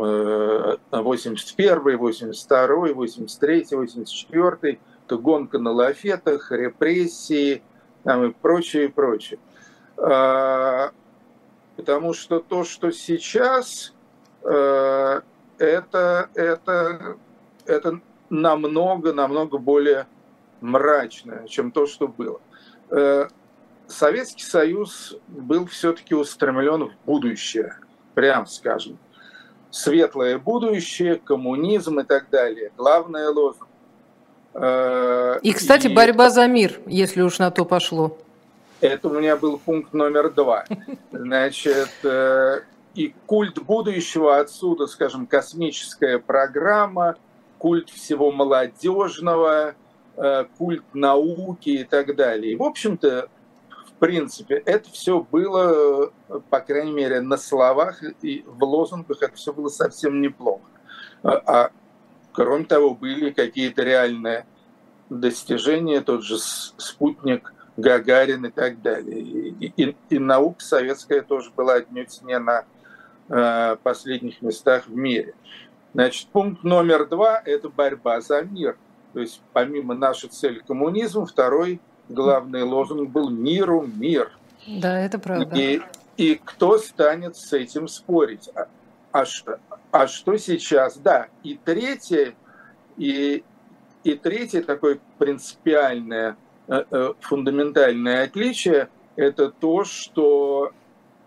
[0.91, 7.63] 81, 82, 83, 84, то гонка на лафетах, репрессии
[8.05, 9.39] там, и прочее, и прочее.
[9.97, 10.91] А,
[11.77, 13.95] потому что то, что сейчас,
[14.43, 15.21] э,
[15.57, 17.17] это, это,
[17.65, 20.09] это намного, намного более
[20.61, 22.39] мрачное, чем то, что было.
[22.91, 23.29] Э,
[23.89, 27.77] Советский Союз был все-таки устремлен в будущее,
[28.15, 28.99] прям скажем.
[29.71, 32.73] Светлое будущее, коммунизм и так далее.
[32.77, 33.69] Главное лозунг.
[34.55, 35.95] Э, и, кстати, и...
[35.95, 38.17] борьба за мир, если уж на то пошло.
[38.81, 40.65] Это у меня был пункт номер два.
[41.13, 42.61] Значит, э,
[42.95, 47.17] и культ будущего отсюда, скажем, космическая программа,
[47.59, 49.75] культ всего молодежного,
[50.17, 52.53] э, культ науки и так далее.
[52.53, 53.29] И, в общем-то,
[54.01, 56.13] принципе, это все было,
[56.49, 60.65] по крайней мере, на словах и в лозунгах это все было совсем неплохо.
[61.23, 61.71] А, а
[62.33, 64.47] кроме того, были какие-то реальные
[65.11, 69.21] достижения, тот же спутник Гагарин и так далее.
[69.21, 72.65] И, и, и наука советская тоже была отнюдь не на
[73.29, 75.35] э, последних местах в мире.
[75.93, 78.77] Значит, пункт номер два– это борьба за мир.
[79.13, 84.31] То есть помимо нашей цели коммунизм, второй главный лозунг был «Миру мир».
[84.67, 85.57] Да, это правда.
[85.57, 85.81] И,
[86.17, 88.51] и кто станет с этим спорить?
[88.55, 88.69] А,
[89.13, 89.59] а, что,
[89.91, 90.99] а что сейчас?
[90.99, 92.35] Да, и третье,
[92.97, 93.43] и,
[94.05, 96.37] и третье такое принципиальное,
[96.69, 100.73] э, э, фундаментальное отличие– это то, что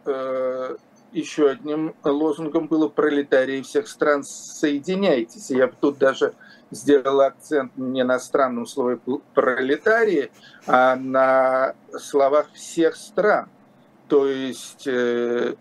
[0.05, 0.75] э,
[1.11, 5.49] еще одним лозунгом было «Пролетарии всех стран, соединяйтесь».
[5.49, 6.33] я бы тут даже
[6.73, 8.99] сделал акцент не на странном слове
[9.33, 10.31] «пролетарии»,
[10.67, 13.49] а на словах всех стран.
[14.07, 15.55] То есть э,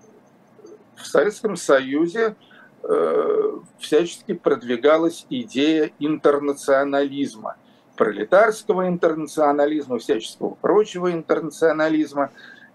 [0.97, 2.35] в Советском Союзе
[2.83, 7.57] э, всячески продвигалась идея интернационализма,
[7.97, 12.31] пролетарского интернационализма, всяческого прочего интернационализма.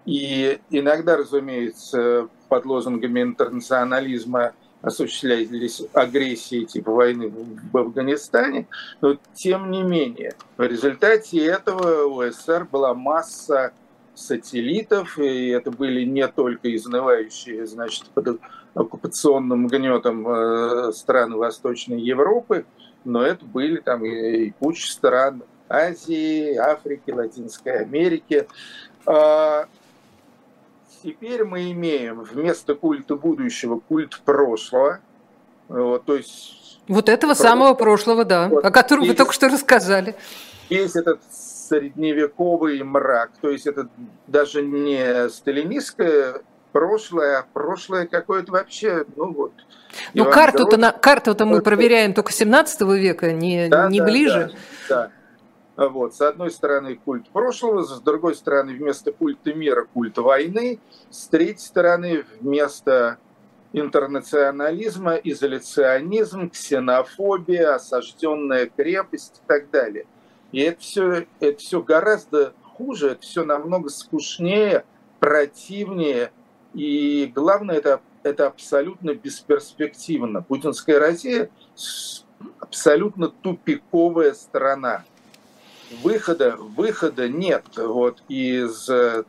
[0.06, 7.32] И иногда, разумеется, под лозунгами интернационализма– осуществлялись агрессии типа войны
[7.72, 8.68] в Афганистане,
[9.02, 13.74] но тем не менее в результате этого у СССР была масса
[14.16, 18.40] сателлитов, и это были не только изнывающие, значит, под
[18.74, 22.66] оккупационным гнетом э, страны Восточной Европы,
[23.06, 28.48] но это были там и, и куча стран Азии, Африки, Латинской Америки.
[31.04, 35.00] Теперь мы имеем вместо культа будущего культ прошлого.
[35.68, 37.48] Вот, то есть вот этого прошлого.
[37.50, 40.16] самого прошлого, да, вот, о котором весь, вы только что рассказали.
[40.70, 43.90] Весь этот средневековый мрак, то есть это
[44.28, 49.52] даже не сталинистское прошлое, а прошлое какое-то вообще, ну вот.
[50.14, 54.52] Ну карту-то, на, карту-то мы проверяем только 17 века, не, да, не да, ближе.
[54.88, 55.12] Да, да.
[55.78, 56.16] Вот.
[56.16, 60.80] С одной стороны культ прошлого, с другой стороны вместо культа мира культ войны,
[61.12, 63.20] с третьей стороны вместо
[63.74, 70.08] интернационализма изоляционизм, ксенофобия, осажденная крепость и так далее.
[70.52, 74.84] И это все, это все гораздо хуже, это все намного скучнее,
[75.20, 76.32] противнее,
[76.74, 80.42] и главное, это, это абсолютно бесперспективно.
[80.42, 81.50] Путинская Россия
[82.60, 85.04] абсолютно тупиковая страна
[86.04, 89.24] выхода, выхода нет вот, из э,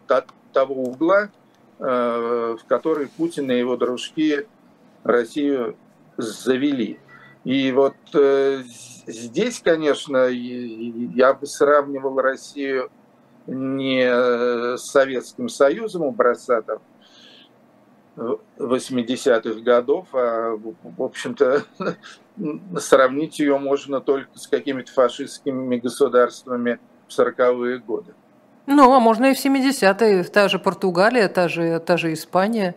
[0.53, 1.31] того угла,
[1.79, 4.47] э, в который Путин и его дружки
[5.05, 5.77] Россию
[6.17, 6.99] завели.
[7.45, 8.63] И вот э,
[9.07, 12.91] здесь, конечно, я бы сравнивал Россию
[13.47, 16.79] не с Советским Союзом образца там
[18.59, 21.65] 80-х годов, а, в общем-то,
[22.79, 28.15] сравнить ее можно только с какими-то фашистскими государствами в 40-е годы.
[28.67, 32.75] Ну, а можно и в 70-е, та же Португалия, та же, та же Испания.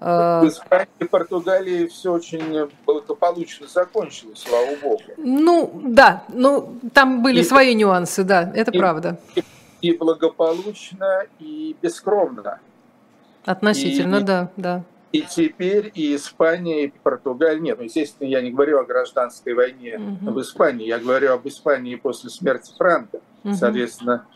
[0.00, 5.02] А, в Испании и Португалии все очень благополучно закончилось, слава богу.
[5.16, 9.18] Ну, да, ну, там были и, свои нюансы, да, это и, правда.
[9.34, 9.44] И,
[9.80, 12.60] и благополучно, и бескровно.
[13.44, 14.84] Относительно, и, да, да.
[15.12, 19.96] И теперь и Испания, и Португалия, нет, ну, естественно, я не говорю о гражданской войне
[19.96, 20.32] угу.
[20.32, 23.54] в Испании, я говорю об Испании после смерти Франка, угу.
[23.54, 24.26] соответственно,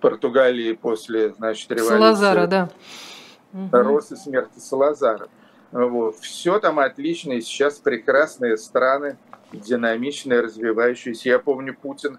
[0.00, 1.96] Португалии после, значит, революции.
[1.96, 2.68] Салазара, да.
[3.72, 5.28] Рост и смерти Салазара.
[5.72, 6.16] Вот.
[6.16, 9.16] Все там отлично, и сейчас прекрасные страны,
[9.52, 11.30] динамичные, развивающиеся.
[11.30, 12.18] Я помню, Путин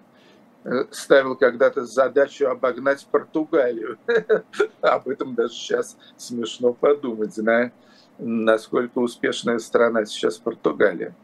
[0.90, 3.98] ставил когда-то задачу обогнать Португалию.
[4.80, 7.72] Об этом даже сейчас смешно подумать, зная,
[8.18, 11.14] насколько успешная страна сейчас Португалия.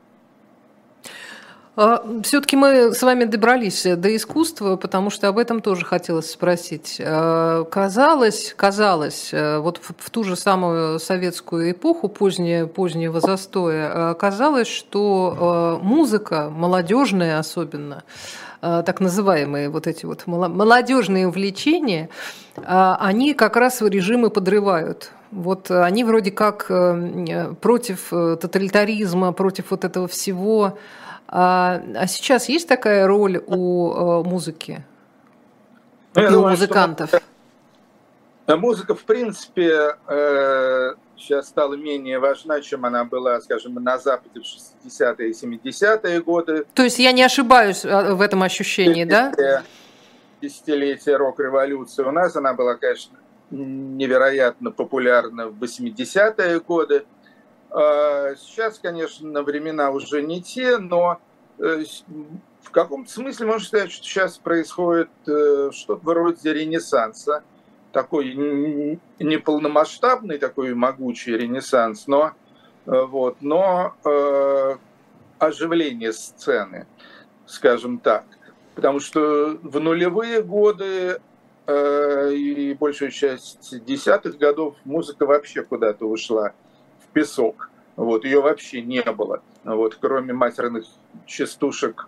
[1.77, 7.01] А, Все-таки мы с вами добрались до искусства, потому что об этом тоже хотелось спросить.
[7.03, 14.69] А, казалось, казалось, э, вот в ту же самую советскую эпоху, позднее, позднего застоя, казалось,
[14.69, 18.03] что музыка, молодежная особенно,
[18.61, 22.09] так называемые вот эти вот молодежные увлечения,
[22.57, 25.11] а, они как раз режимы подрывают.
[25.31, 30.77] Вот они вроде как э, против э, тоталитаризма, против вот этого всего.
[31.29, 34.85] А, а сейчас есть такая роль у музыки?
[36.15, 37.11] Ну, и у музыкантов?
[37.11, 38.57] Что...
[38.57, 39.95] Музыка, в принципе,
[41.21, 46.67] сейчас стала менее важна, чем она была, скажем, на Западе в 60-е и 70-е годы.
[46.75, 49.33] То есть я не ошибаюсь а, в этом ощущении, да?
[50.41, 53.19] Десятилетие рок-революции у нас, она была, конечно,
[53.51, 57.05] невероятно популярна в 80-е годы.
[57.71, 61.21] А, сейчас, конечно, времена уже не те, но
[61.59, 61.85] э,
[62.63, 67.45] в каком-то смысле можно сказать, что сейчас происходит э, что-то вроде ренессанса
[67.93, 72.33] такой неполномасштабный, такой могучий ренессанс, но,
[72.87, 74.77] э, вот, но э,
[75.39, 76.87] оживление сцены,
[77.47, 78.25] скажем так.
[78.75, 81.21] Потому что в нулевые годы
[81.67, 86.53] э, и большую часть десятых годов музыка вообще куда-то ушла
[87.05, 87.71] в песок.
[87.97, 89.43] Вот, ее вообще не было.
[89.65, 90.87] Вот, кроме матерных
[91.27, 92.07] частушек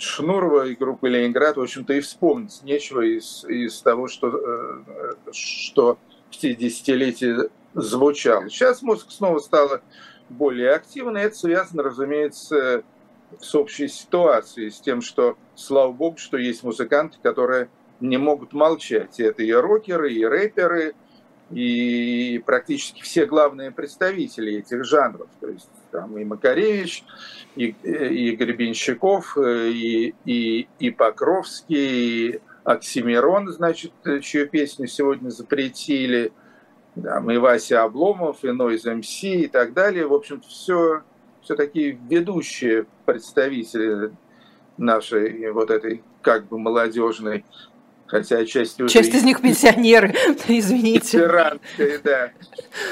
[0.00, 5.98] Шнурова и группы Ленинград, в общем-то, и вспомнить нечего из, из того, что, э, что
[6.30, 8.48] в те десятилетия звучало.
[8.48, 9.82] Сейчас музыка снова стала
[10.28, 11.22] более активной.
[11.22, 12.84] Это связано, разумеется,
[13.38, 17.68] с общей ситуацией, с тем, что, слава богу, что есть музыканты, которые
[18.00, 19.20] не могут молчать.
[19.20, 20.94] И это и рокеры, и рэперы,
[21.50, 25.28] и практически все главные представители этих жанров.
[25.40, 27.04] То есть там и Макаревич,
[27.56, 32.40] и, и Гребенщиков, и, и, и Покровский, и
[32.72, 33.92] Оксимирон, значит,
[34.22, 36.32] чью песню сегодня запретили,
[37.00, 40.06] там, и Вася Обломов, и Нойз МС и так далее.
[40.06, 41.02] В общем, все,
[41.42, 44.12] все такие ведущие представители
[44.76, 47.44] нашей вот этой как бы молодежной
[48.06, 48.92] хотя часть уже...
[48.92, 50.14] Часть из них пенсионеры,
[50.48, 51.18] извините.
[51.18, 52.32] Ветеранской, да,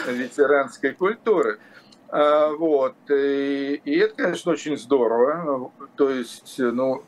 [0.07, 1.59] ветеранской культуры.
[2.09, 2.95] А, вот.
[3.11, 5.72] И, и это, конечно, очень здорово.
[5.97, 7.03] То есть, ну,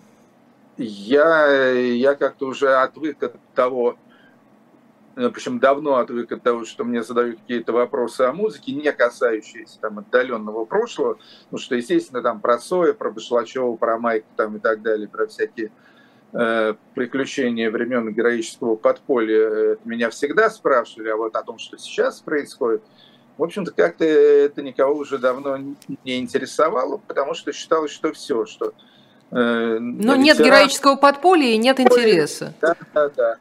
[0.85, 3.97] я, я как-то уже отвык от того,
[5.16, 9.81] ну, причем давно отвык от того, что мне задают какие-то вопросы о музыке, не касающиеся
[9.81, 11.18] там отдаленного прошлого,
[11.51, 15.26] ну что, естественно, там про Соя, про Башлачева, про Майка там и так далее, про
[15.26, 15.70] всякие
[16.33, 22.20] э, приключения времен героического подполья, это меня всегда спрашивали, а вот о том, что сейчас
[22.20, 22.83] происходит–
[23.41, 28.74] в общем-то, как-то это никого уже давно не интересовало, потому что считалось, что все, что...
[29.31, 32.55] Э, ну, нет героического подполья и нет интереса.
[32.61, 33.37] Да, да, да.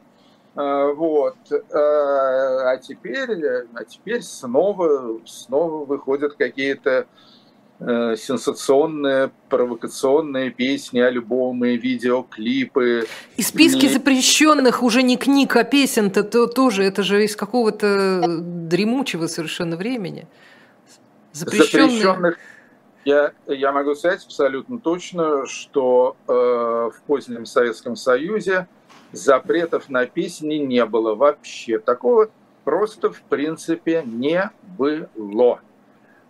[0.56, 1.36] А, вот.
[1.72, 7.06] А, а теперь, а теперь снова, снова выходят какие-то
[7.82, 13.06] Э, сенсационные, провокационные песни, альбомы, видеоклипы.
[13.38, 13.92] И списки не...
[13.92, 20.26] запрещенных уже не книг, а песен-то то, тоже, это же из какого-то дремучего совершенно времени.
[21.32, 21.88] Запрещенные...
[21.88, 22.38] Запрещенных
[23.04, 28.68] я, я могу сказать абсолютно точно, что э, в позднем Советском Союзе
[29.12, 31.78] запретов на песни не было вообще.
[31.78, 32.30] Такого
[32.64, 35.60] просто в принципе не было.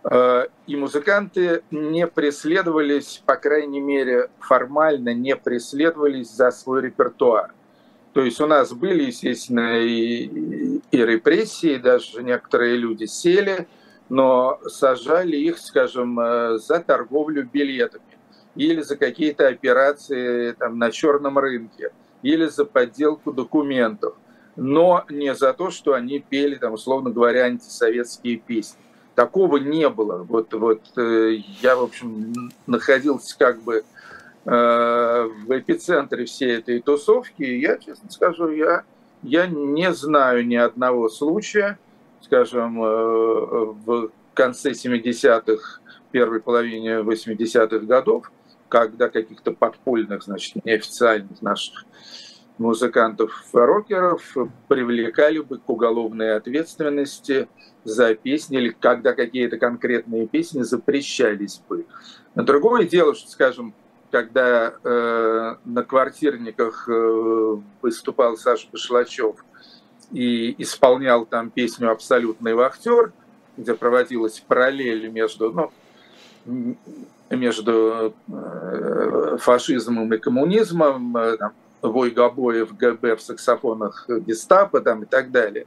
[0.05, 7.53] Э, и музыканты не преследовались, по крайней мере, формально не преследовались за свой репертуар.
[8.13, 13.69] То есть у нас были, естественно, и, и репрессии, даже некоторые люди сели,
[14.11, 18.03] но сажали их, скажем, э, за торговлю билетами
[18.57, 21.93] или за какие-то операции там, на черном рынке,
[22.23, 24.17] или за подделку документов,
[24.57, 28.81] но не за то, что они пели, там, условно говоря, антисоветские песни.
[29.15, 30.25] Такого не было.
[30.25, 33.85] Вот, вот э, я, в общем, находился как бы
[34.45, 38.83] э, в эпицентре всей этой тусовки, и я, честно скажу, я,
[39.23, 41.79] я не знаю ни одного случая,
[42.21, 48.31] скажем, э, в конце 70-х, первой половине 80-х годов,
[48.69, 51.85] когда каких-то подпольных, значит, неофициальных наших
[52.59, 54.37] музыкантов-рокеров
[54.69, 57.49] привлекали бы к уголовной ответственности
[57.85, 61.87] за песни или когда какие-то конкретные песни запрещались бы.
[62.35, 63.75] Но другое дело, что, скажем,
[64.11, 69.45] когда э, на квартирниках э, выступал Саша Башлачев
[70.11, 73.13] и исполнял там песню «Абсолютный вахтер»,
[73.57, 76.77] где проводилась параллель между, ну,
[77.31, 81.53] между э, фашизмом и коммунизмом, э, там,
[81.83, 85.67] вой гобоев ГБ в саксофонах гестапо там, и так далее.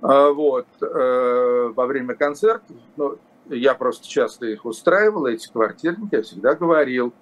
[0.00, 3.18] А вот, э, во время концертов, ну,
[3.48, 7.12] я просто часто их устраивал, эти квартирники, я всегда говорил,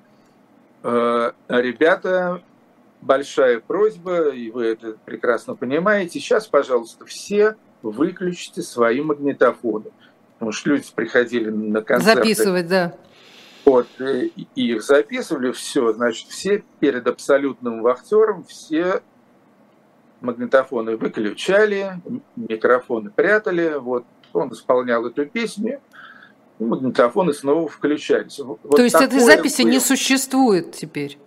[0.84, 2.42] ребята,
[3.02, 6.20] большая просьба, и вы это прекрасно понимаете.
[6.20, 9.90] Сейчас, пожалуйста, все выключите свои магнитофоны.
[10.34, 12.20] Потому что люди приходили на концерты.
[12.20, 12.94] Записывать, да.
[13.64, 19.02] Вот, и их записывали, все, значит, все перед абсолютным вахтером, все
[20.20, 22.00] магнитофоны выключали,
[22.34, 25.80] микрофоны прятали, вот, он исполнял эту песню,
[26.58, 28.40] и магнитофоны снова включались.
[28.40, 29.70] Вот То есть этой записи было.
[29.70, 31.18] не существует теперь?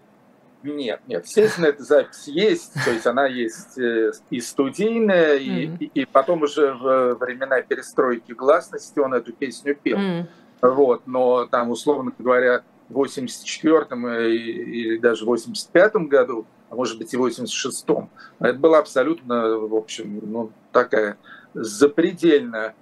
[0.66, 5.78] Нет, нет, естественно, эта запись есть, то есть она есть э, и студийная, mm.
[5.80, 9.99] и, и потом уже в времена перестройки гласности он эту песню пел.
[9.99, 10.26] Mm.
[10.61, 16.97] Вот, но там, условно говоря, в 84-м э, или даже в 85-м году, а может
[16.97, 18.09] быть и в 86-м,
[18.39, 21.18] это была абсолютно, в общем, ну, такая
[21.53, 22.74] запредельно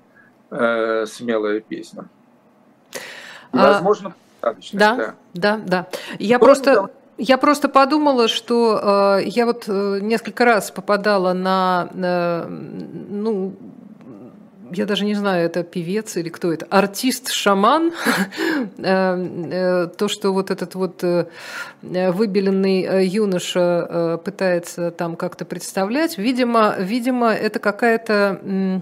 [0.52, 2.06] э, смелая песня.
[2.94, 4.80] И, а, возможно, достаточно.
[4.80, 5.64] Да, да, да.
[5.66, 5.88] да.
[6.20, 6.76] Я Кроме просто...
[6.76, 13.54] Того, я просто подумала, что э, я вот э, несколько раз попадала на, э, ну,
[14.76, 17.94] я даже не знаю, это певец или кто это, артист-шаман,
[18.78, 21.28] э, э, то, что вот этот вот э,
[21.82, 28.82] выбеленный юноша пытается там как-то представлять, видимо, видимо, это какая-то...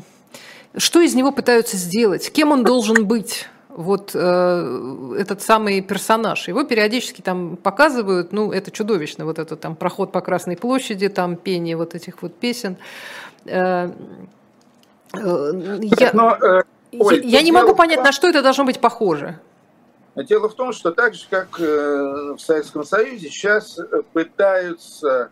[0.78, 2.32] Что из него пытаются сделать?
[2.32, 3.50] Кем он должен быть?
[3.76, 6.48] Вот э, этот самый персонаж.
[6.48, 11.36] Его периодически там показывают, ну, это чудовищно, вот этот там проход по Красной площади, там
[11.36, 12.78] пение вот этих вот песен.
[13.46, 13.92] Э,
[15.14, 16.64] э, я, Но, э,
[17.00, 19.40] Оль, я не могу понять, на что это должно быть похоже.
[20.16, 23.80] Дело в том, что так же, как э, в Советском Союзе, сейчас
[24.14, 25.32] пытаются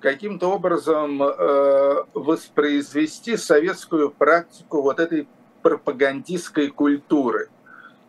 [0.00, 5.28] каким-то образом э, воспроизвести советскую практику вот этой
[5.62, 7.48] пропагандистской культуры.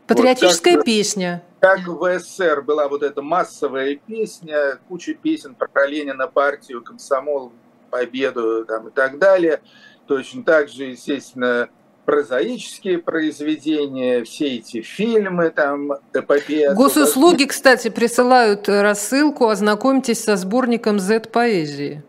[0.08, 1.44] Патриотическая вот как, песня.
[1.60, 7.52] Как в СССР была вот эта массовая песня, куча песен про Ленина, партию, комсомол,
[7.90, 9.62] победу там, и так далее.
[10.08, 11.70] Точно так же, естественно,
[12.06, 16.74] прозаические произведения, все эти фильмы, там, эпопея.
[16.76, 22.04] Госуслуги, кстати, присылают рассылку, ознакомьтесь со сборником Z-поэзии.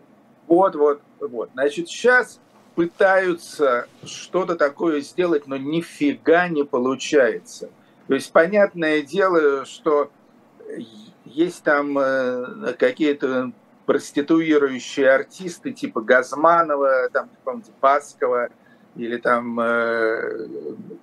[0.47, 1.49] Вот, вот, вот.
[1.53, 2.39] Значит, сейчас
[2.75, 7.69] пытаются что-то такое сделать, но нифига не получается.
[8.07, 10.11] То есть понятное дело, что
[11.25, 13.51] есть там э, какие-то
[13.85, 18.49] проституирующие артисты типа Газманова, там, помните, Паскова,
[18.97, 20.47] или там э,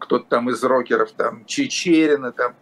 [0.00, 2.54] кто-то там из рокеров, там Чечерина, там.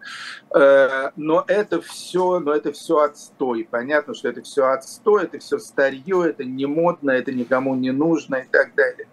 [0.55, 3.67] Э, но это все, но это все отстой.
[3.71, 8.37] Понятно, что это все отстой, это все старье, это не модно, это никому не нужно
[8.37, 9.09] и так далее.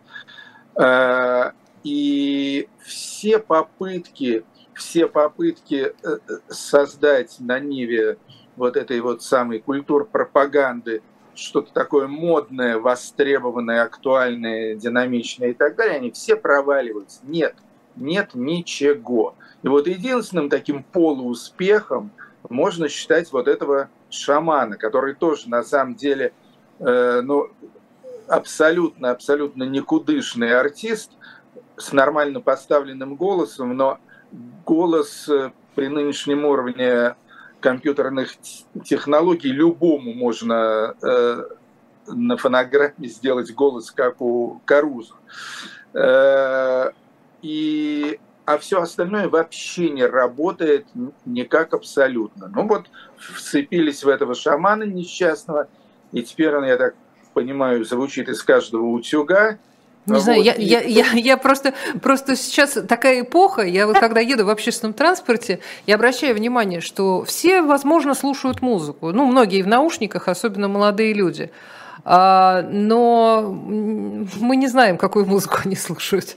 [0.76, 1.52] Э,
[1.84, 4.44] и все попытки
[4.80, 6.18] все попытки э, э,
[6.48, 8.18] создать на Ниве
[8.56, 11.02] вот этой вот самой культуры пропаганды
[11.36, 17.20] что-то такое модное, востребованное, актуальное, динамичное и так далее, они все проваливаются.
[17.24, 17.56] Нет,
[17.96, 19.36] нет ничего.
[19.64, 22.12] И вот единственным таким полууспехом
[22.50, 26.34] можно считать вот этого шамана, который тоже на самом деле
[26.80, 27.50] э, ну,
[28.28, 31.12] абсолютно, абсолютно никудышный артист
[31.78, 34.00] с нормально поставленным голосом, но
[34.66, 37.16] голос э, при нынешнем уровне
[37.60, 38.36] компьютерных
[38.86, 41.44] технологий любому можно э,
[42.08, 45.16] на фонограмме сделать голос, как у Каруза.
[45.94, 46.92] Э,
[47.42, 50.88] и а все остальное вообще не работает
[51.24, 52.48] никак абсолютно.
[52.48, 55.68] Ну вот вцепились в этого шамана несчастного,
[56.12, 56.96] и теперь он, я так
[57.36, 59.60] понимаю, звучит из каждого утюга,
[60.10, 60.24] не вот.
[60.24, 60.64] знаю, я, и...
[60.64, 65.60] я, я, я просто, просто сейчас такая эпоха, я вот когда еду в общественном транспорте,
[65.86, 69.12] я обращаю внимание, что все, возможно, слушают музыку.
[69.12, 71.52] Ну, многие в наушниках, особенно молодые люди.
[72.12, 76.36] А, но мы не знаем, какую музыку они слушают.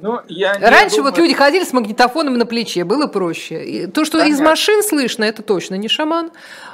[0.00, 1.12] Ну, я Раньше думаю...
[1.12, 3.64] вот люди ходили с магнитофоном на плече, было проще.
[3.64, 4.34] И то, что Понятно.
[4.34, 6.32] из машин слышно, это точно не шаман.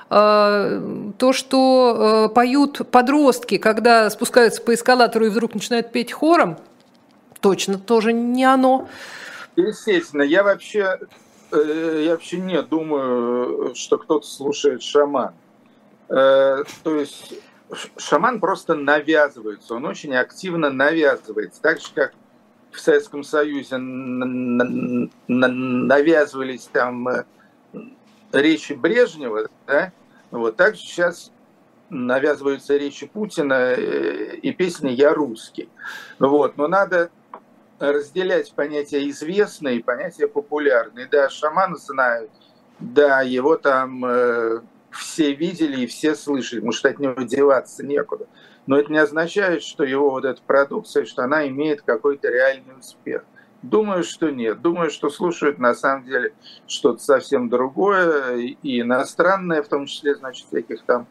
[0.08, 6.56] А, то, что э, поют подростки, когда спускаются по эскалатору и вдруг начинают петь хором,
[7.42, 8.88] точно тоже не оно.
[9.56, 10.98] Естественно, я вообще,
[11.52, 15.34] э, я вообще не думаю, что кто-то слушает шаман.
[16.08, 17.34] Э, то есть
[17.96, 21.60] шаман просто навязывается, он очень активно навязывается.
[21.60, 22.14] Так же, как
[22.70, 23.76] в Советском Союзе
[25.28, 27.24] навязывались там э,
[28.32, 29.92] речи Брежнева, да,
[30.30, 31.32] вот так же сейчас
[31.90, 35.68] навязываются речи Путина э, и песни «Я русский».
[36.18, 36.56] Вот.
[36.56, 37.10] Но надо
[37.78, 41.06] разделять понятия известные и понятия популярные.
[41.06, 42.30] Да, шаман знают,
[42.78, 44.60] да, его там э,
[44.98, 48.26] все видели и все слышали, потому что от него деваться некуда.
[48.66, 53.24] Но это не означает, что его вот эта продукция, что она имеет какой-то реальный успех.
[53.62, 54.60] Думаю, что нет.
[54.60, 56.32] Думаю, что слушают на самом деле
[56.66, 61.06] что-то совсем другое и иностранное, в том числе, значит, всяких там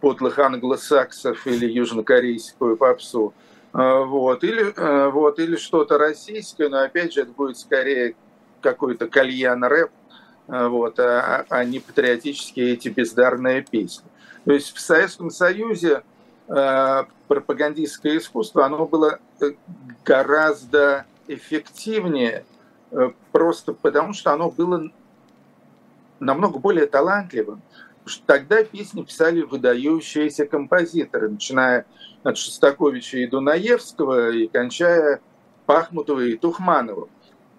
[0.00, 3.34] подлых англосаксов или южнокорейскую попсу.
[3.72, 4.42] А, вот.
[4.42, 5.38] Или, а, вот.
[5.38, 8.16] или что-то российское, но опять же это будет скорее
[8.62, 9.90] какой-то кальян-рэп,
[10.50, 14.04] вот, а, а не патриотические эти бездарные песни.
[14.44, 16.02] То есть в Советском Союзе
[16.48, 19.52] э, пропагандистское искусство, оно было э,
[20.04, 22.44] гораздо эффективнее,
[22.90, 24.90] э, просто потому что оно было
[26.18, 27.62] намного более талантливым.
[28.26, 31.86] Тогда песни писали выдающиеся композиторы, начиная
[32.24, 35.20] от Шостаковича и Дунаевского и кончая
[35.66, 37.08] Пахмутова и Тухмановым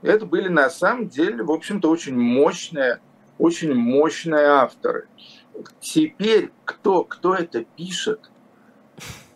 [0.02, 2.99] это были на самом деле, в общем-то, очень мощные,
[3.38, 5.08] очень мощные авторы.
[5.80, 8.32] Теперь кто, кто это пишет?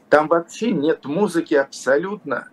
[0.09, 2.49] Там вообще нет музыки абсолютно.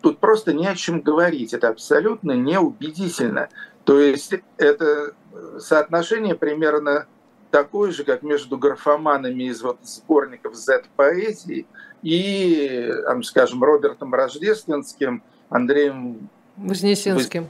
[0.00, 1.54] Тут просто не о чем говорить.
[1.54, 3.48] Это абсолютно неубедительно.
[3.84, 5.14] То есть это
[5.58, 7.06] соотношение примерно
[7.50, 11.66] такое же, как между графоманами из вот сборников Z-поэзии
[12.02, 12.90] и,
[13.22, 17.48] скажем, Робертом Рождественским, Андреем Вознесенским.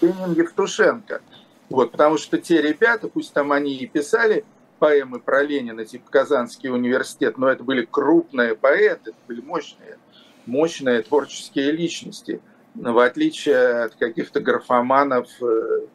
[0.00, 1.20] Евтушенко.
[1.68, 4.44] Вот, потому что те ребята, пусть там они и писали
[4.78, 9.98] поэмы про Ленина, типа Казанский университет, но это были крупные поэты, это были мощные,
[10.44, 12.40] мощные творческие личности,
[12.74, 15.86] в отличие от каких-то графоманов э,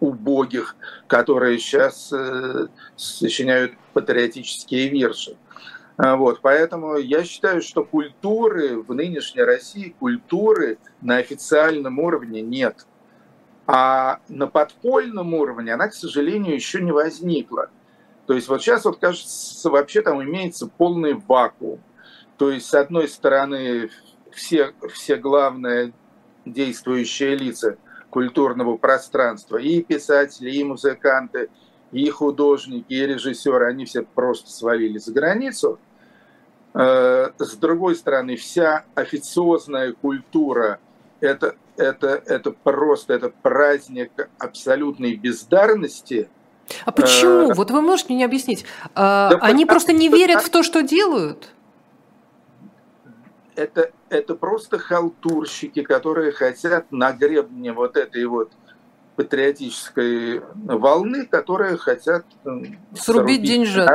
[0.00, 5.36] убогих, которые сейчас э, сочиняют патриотические вирши.
[6.02, 12.86] А, вот, поэтому я считаю, что культуры в нынешней России, культуры на официальном уровне нет.
[13.66, 17.68] А на подпольном уровне она, к сожалению, еще не возникла.
[18.26, 21.82] То есть вот сейчас, вот кажется, вообще там имеется полный вакуум.
[22.38, 23.90] То есть, с одной стороны,
[24.32, 25.92] все, все главные
[26.46, 27.76] действующие лица
[28.08, 31.50] культурного пространства, и писатели, и музыканты,
[31.92, 35.78] и художники, и режиссеры, они все просто свалили за границу–
[36.74, 40.78] с другой стороны, вся официозная культура
[41.20, 46.28] это, это, это просто это праздник абсолютной бездарности.
[46.84, 47.50] А почему?
[47.50, 48.64] Э, вот вы можете мне объяснить?
[48.94, 51.48] А, да Они просто не верят в то, что делают?
[53.56, 58.52] Это, это просто халтурщики, которые хотят на гребне вот этой вот
[59.16, 62.24] патриотической волны, которые хотят
[62.94, 63.88] срубить деньжат.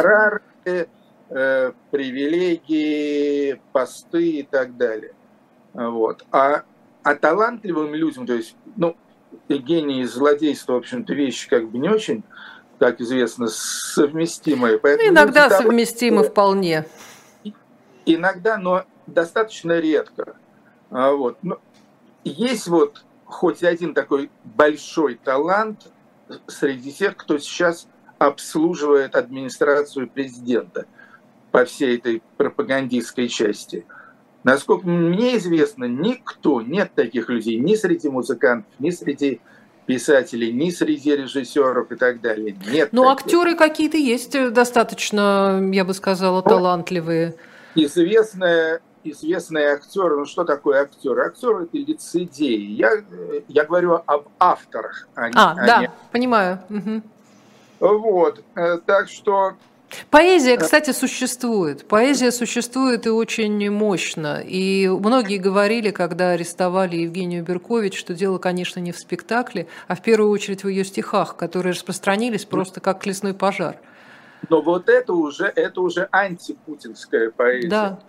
[1.27, 5.13] Э, привилегии, посты и так далее.
[5.73, 6.23] Вот.
[6.31, 6.61] А,
[7.01, 8.95] а талантливым людям, то есть, ну,
[9.49, 12.23] гений и злодейство, в общем-то, вещи как бы не очень,
[12.77, 14.77] как известно, совместимые.
[14.77, 16.85] Поэтому иногда люди, совместимы да, вполне.
[18.05, 20.37] Иногда, но достаточно редко.
[20.91, 21.39] А, вот.
[21.41, 21.59] Но
[22.23, 25.91] есть вот хоть один такой большой талант
[26.45, 27.87] среди тех, кто сейчас
[28.19, 30.85] обслуживает администрацию президента–
[31.55, 33.85] по всей этой пропагандистской части.
[34.43, 39.39] Насколько мне известно, никто, нет таких людей ни среди музыкантов, ни среди
[39.85, 42.57] писателей, ни среди режиссеров и так далее.
[42.69, 42.89] Нет.
[42.91, 47.35] Ну, актеры какие-то есть э, достаточно, я бы сказала, ну, талантливые.
[47.73, 50.17] Известная, известные актеры.
[50.17, 51.17] Ну, что такое актер?
[51.21, 52.73] Актер– это лицедеи.
[52.73, 53.01] Я,
[53.47, 55.07] я говорю об авторах.
[55.15, 55.91] А, а да, не...
[56.11, 56.59] понимаю.
[56.69, 57.01] Угу.
[57.79, 59.53] Вот, э, так что
[60.09, 61.87] Поэзия, кстати, существует.
[61.87, 64.41] Поэзия существует и очень мощно.
[64.43, 70.01] И многие говорили, когда арестовали Евгению Беркович, что дело, конечно, не в спектакле, а в
[70.01, 73.77] первую очередь в ее стихах, которые распространились просто как лесной пожар.
[74.49, 77.69] Но вот это уже, это уже антипутинская поэзия.
[77.69, 77.99] Да.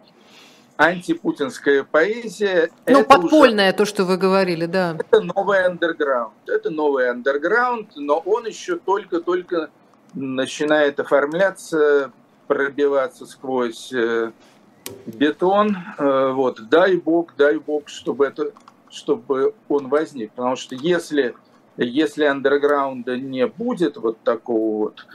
[0.76, 2.70] Антипутинская поэзия.
[2.86, 4.96] Ну, подпольная, уже, то, что вы говорили, да.
[4.98, 6.34] Это новый андерграунд.
[6.46, 9.70] Это новый андерграунд, но он еще только-только
[10.16, 12.10] начинает оформляться,
[12.48, 14.32] пробиваться сквозь э,
[15.06, 15.76] бетон.
[15.98, 18.52] Э, вот, дай бог, дай бог, чтобы это,
[18.90, 21.36] чтобы он возник, потому что если
[21.78, 25.06] если андерграунда не будет вот такого вот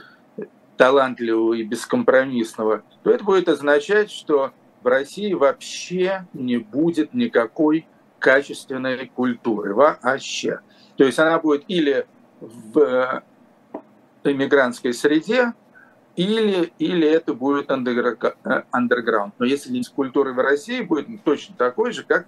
[0.76, 7.86] талантливого и бескомпромиссного, то это будет означать, что в России вообще не будет никакой
[8.20, 10.60] качественной культуры вообще.
[10.96, 12.06] То есть она будет или
[12.40, 13.22] в
[14.30, 15.54] иммигрантской среде,
[16.16, 19.34] или, или это будет андерграунд.
[19.38, 22.26] Но если не с культурой в России, будет точно такой же, как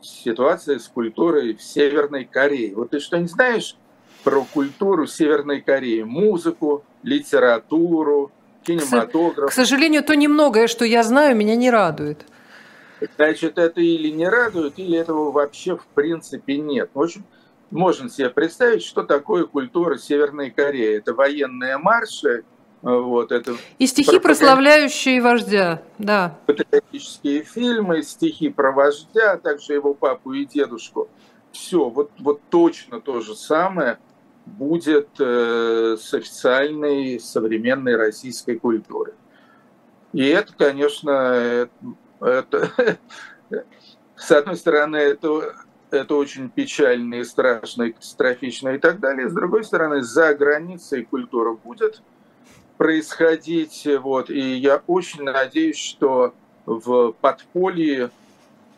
[0.00, 2.74] ситуация с культурой в Северной Корее.
[2.74, 3.76] Вот ты что не знаешь
[4.24, 6.02] про культуру Северной Кореи?
[6.02, 8.32] Музыку, литературу,
[8.64, 9.50] кинематограф.
[9.50, 12.26] К сожалению, то немногое, что я знаю, меня не радует.
[13.16, 16.90] Значит, это или не радует, или этого вообще в принципе нет.
[16.92, 17.24] В общем,
[17.70, 20.96] можно себе представить, что такое культура Северной Кореи.
[20.96, 22.44] Это военные марши,
[22.82, 24.22] вот, это и стихи, пропаганд...
[24.22, 26.38] прославляющие вождя, да.
[26.46, 31.08] Патриотические фильмы, стихи про вождя, а также его папу и дедушку.
[31.52, 33.98] Все, вот, вот точно то же самое
[34.46, 39.14] будет э, с официальной современной российской культурой.
[40.12, 41.70] И это, конечно, это,
[42.20, 42.98] это
[44.16, 45.54] с одной стороны, это
[45.94, 49.28] это очень печально и страшно, и катастрофично и так далее.
[49.28, 52.02] С другой стороны, за границей культура будет
[52.76, 53.86] происходить.
[54.00, 56.34] Вот, и я очень надеюсь, что
[56.66, 58.10] в подполье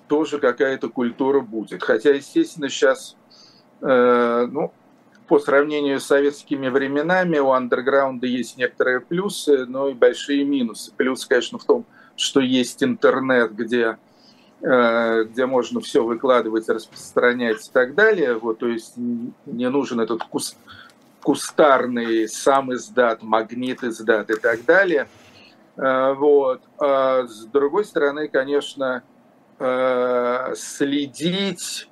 [0.08, 1.82] тоже какая-то культура будет.
[1.82, 3.16] Хотя, естественно, сейчас,
[3.80, 4.72] э, ну,
[5.28, 10.92] по сравнению с советскими временами у андерграунда есть некоторые плюсы, но и большие минусы.
[10.96, 11.86] Плюс, конечно, в том,
[12.16, 13.96] что есть интернет, где
[14.62, 18.36] где можно все выкладывать, распространять и так далее.
[18.36, 20.56] Вот, то есть не нужен этот куст,
[21.22, 25.08] кустарный сам издат, магнит издат и так далее.
[25.76, 26.62] Э, вот.
[26.78, 29.02] А с другой стороны, конечно,
[29.58, 31.88] э, следить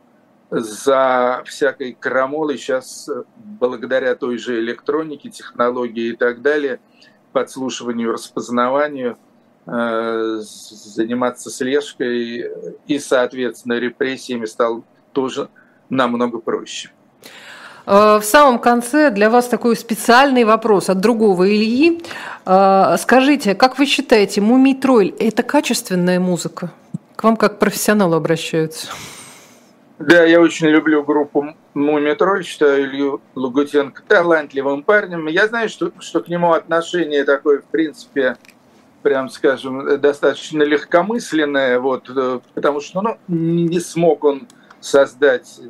[0.51, 6.81] за всякой крамолой сейчас благодаря той же электронике, технологии и так далее,
[7.33, 9.29] подслушиванию, распознаванию– Э,
[9.67, 12.51] заниматься слежкой
[12.87, 15.49] и, соответственно, репрессиями стал тоже
[15.91, 16.91] намного проще.
[17.87, 22.03] Э, в самом конце для вас такой специальный вопрос от другого Ильи.
[22.47, 26.71] Э, скажите, как вы считаете, «Мумий тролль»– это качественная музыка?
[27.17, 28.89] К вам как к профессионалу обращаются.
[29.99, 35.27] Да, я очень люблю группу «Мумий тролль», считаю Илью Лугутенко талантливым парнем.
[35.27, 38.37] Я знаю, что, что к нему отношение такое, в принципе,
[39.03, 44.47] прям скажем, достаточно легкомысленное, вот, э, потому что ну, не смог он
[44.81, 45.61] создать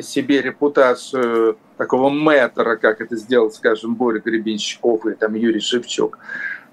[0.00, 6.18] себе репутацию такого мэтра, как это сделал, скажем, Боря Гребенщиков и там Юрий Шевчук.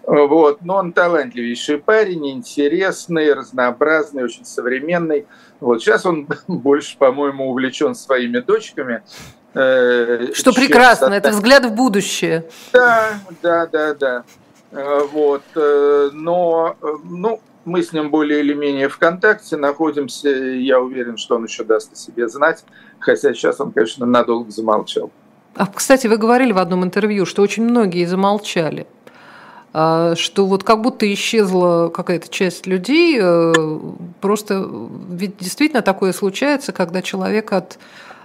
[0.04, 0.62] Вот.
[0.64, 5.28] Но он талантливейший парень, интересный, разнообразный, очень современный.
[5.60, 5.82] Вот.
[5.82, 9.04] Сейчас он больше, по-моему, увлечен своими дочками.
[9.54, 12.46] Э, что прекрасно, это взгляд в будущее.
[12.72, 14.24] Да, да, да, да.
[14.72, 15.44] Э, вот.
[15.56, 20.30] Э, но э, ну, мы с ним более или менее в контакте находимся.
[20.30, 22.64] Я уверен, что он еще даст о себе знать.
[23.00, 25.12] Хотя сейчас он, конечно, надолго замолчал.
[25.56, 28.88] А, кстати, вы говорили в одном интервью, что очень многие замолчали
[29.74, 33.22] а, что вот как будто исчезла какая-то часть людей,
[34.22, 34.70] просто
[35.10, 37.78] ведь действительно такое случается, когда человек от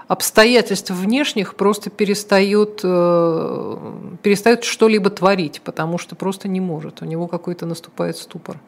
[0.09, 3.77] обстоятельств внешних просто перестает, э,
[4.23, 7.03] перестает что-либо творить, потому что просто не может.
[7.03, 8.59] У него какой-то наступает ступор.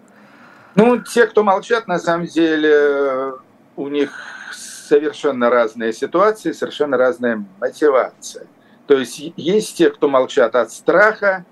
[0.75, 3.35] Ну, те, кто молчат, на самом деле,
[3.77, 4.13] у них
[4.53, 8.47] совершенно разные ситуации, совершенно разная мотивация.
[8.87, 11.45] То есть есть те, кто молчат от страха,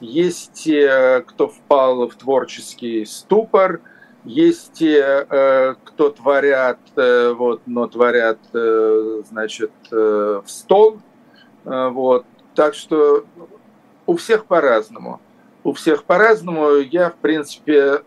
[0.00, 3.80] есть те, кто впал в творческий ступор–
[4.24, 11.00] есть те, э, кто творят, э, вот, но творят, э, значит, в стол.
[11.64, 12.24] Вот.
[12.54, 13.24] Так что
[14.06, 15.20] у всех по-разному.
[15.64, 16.76] У всех по-разному.
[16.76, 18.02] Я, в принципе,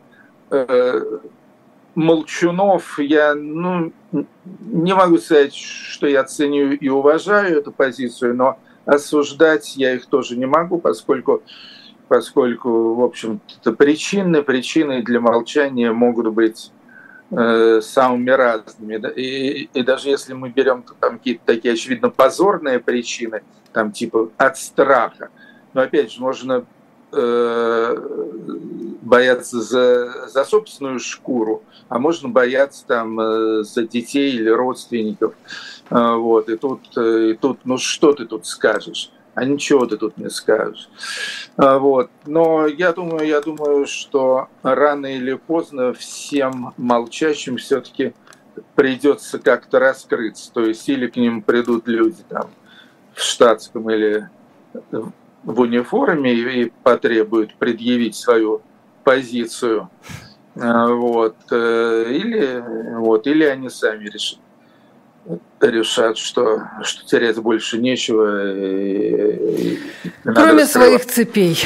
[1.94, 9.76] Молчунов, я ну, не могу сказать, что я ценю и уважаю эту позицию, но осуждать
[9.76, 11.44] я их тоже не могу, поскольку,
[12.12, 16.70] поскольку в общем-то, причины, причины для молчания могут быть
[17.32, 19.02] э, самыми разными.
[19.16, 24.58] И, и даже если мы берем там какие-то такие очевидно позорные причины, там типа от
[24.58, 25.30] страха,
[25.74, 26.66] но опять же можно
[27.14, 27.96] Э,
[29.02, 35.34] бояться за, за собственную шкуру, а можно бояться там э, за детей или родственников.
[35.90, 36.48] Э, вот.
[36.48, 39.12] И тут, и тут, ну что ты тут скажешь?
[39.34, 40.90] А ничего ты тут не скажешь.
[41.58, 42.10] Вот.
[42.26, 48.14] Но я думаю, я думаю, что рано или поздно всем молчащим все-таки
[48.76, 50.52] придется как-то раскрыться.
[50.52, 52.50] То есть или к ним придут люди там
[53.14, 54.30] в штатском или
[55.44, 58.62] в униформе и потребует предъявить свою
[59.04, 59.90] позицию.
[60.56, 61.38] А, вот.
[61.52, 62.64] Э, или,
[62.98, 64.40] вот, или они сами решат,
[65.60, 68.54] решат что, что терять больше нечего.
[68.54, 69.80] И, и
[70.24, 71.58] Кроме своих цепей.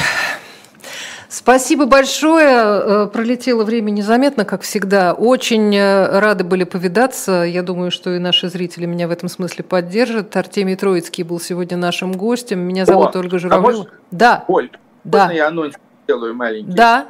[1.36, 2.48] Спасибо большое.
[2.48, 5.14] Э, пролетело время незаметно, как всегда.
[5.14, 7.44] Очень э, рады были повидаться.
[7.44, 10.36] Я думаю, что и наши зрители меня в этом смысле поддержат.
[10.38, 12.60] Артемий Троицкий был сегодня нашим гостем.
[12.60, 13.70] Меня зовут О, Ольга Журавлева.
[13.70, 14.46] А может, да.
[14.48, 14.70] Оль,
[15.04, 15.30] да.
[15.32, 15.76] я анонс
[16.06, 16.72] сделаю маленький?
[16.72, 17.06] Да.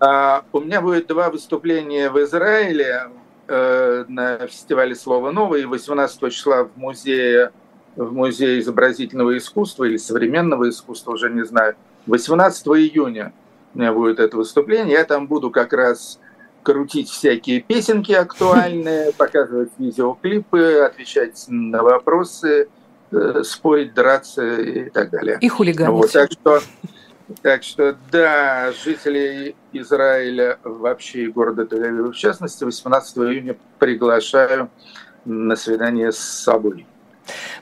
[0.00, 3.02] А, у меня будет два выступления в Израиле
[3.48, 7.50] на фестивале «Слово новое» 18 числа в музее,
[7.96, 11.74] в музее изобразительного искусства или современного искусства, уже не знаю,
[12.06, 13.32] 18 июня
[13.74, 14.94] у меня будет это выступление.
[14.94, 16.18] Я там буду как раз
[16.62, 22.68] крутить всякие песенки актуальные, показывать видеоклипы, отвечать на вопросы,
[23.12, 25.38] э, спорить, драться и так далее.
[25.40, 25.92] И хулиганить.
[25.92, 26.60] Вот, так, что,
[27.42, 34.70] так что, да, жители Израиля вообще и города тель в частности, 18 июня приглашаю
[35.24, 36.86] на свидание с собой.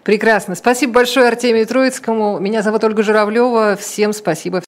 [0.04, 0.54] Прекрасно.
[0.54, 2.38] Спасибо большое Артемию Троицкому.
[2.38, 3.76] Меня зовут Ольга Журавлева.
[3.76, 4.60] Всем спасибо.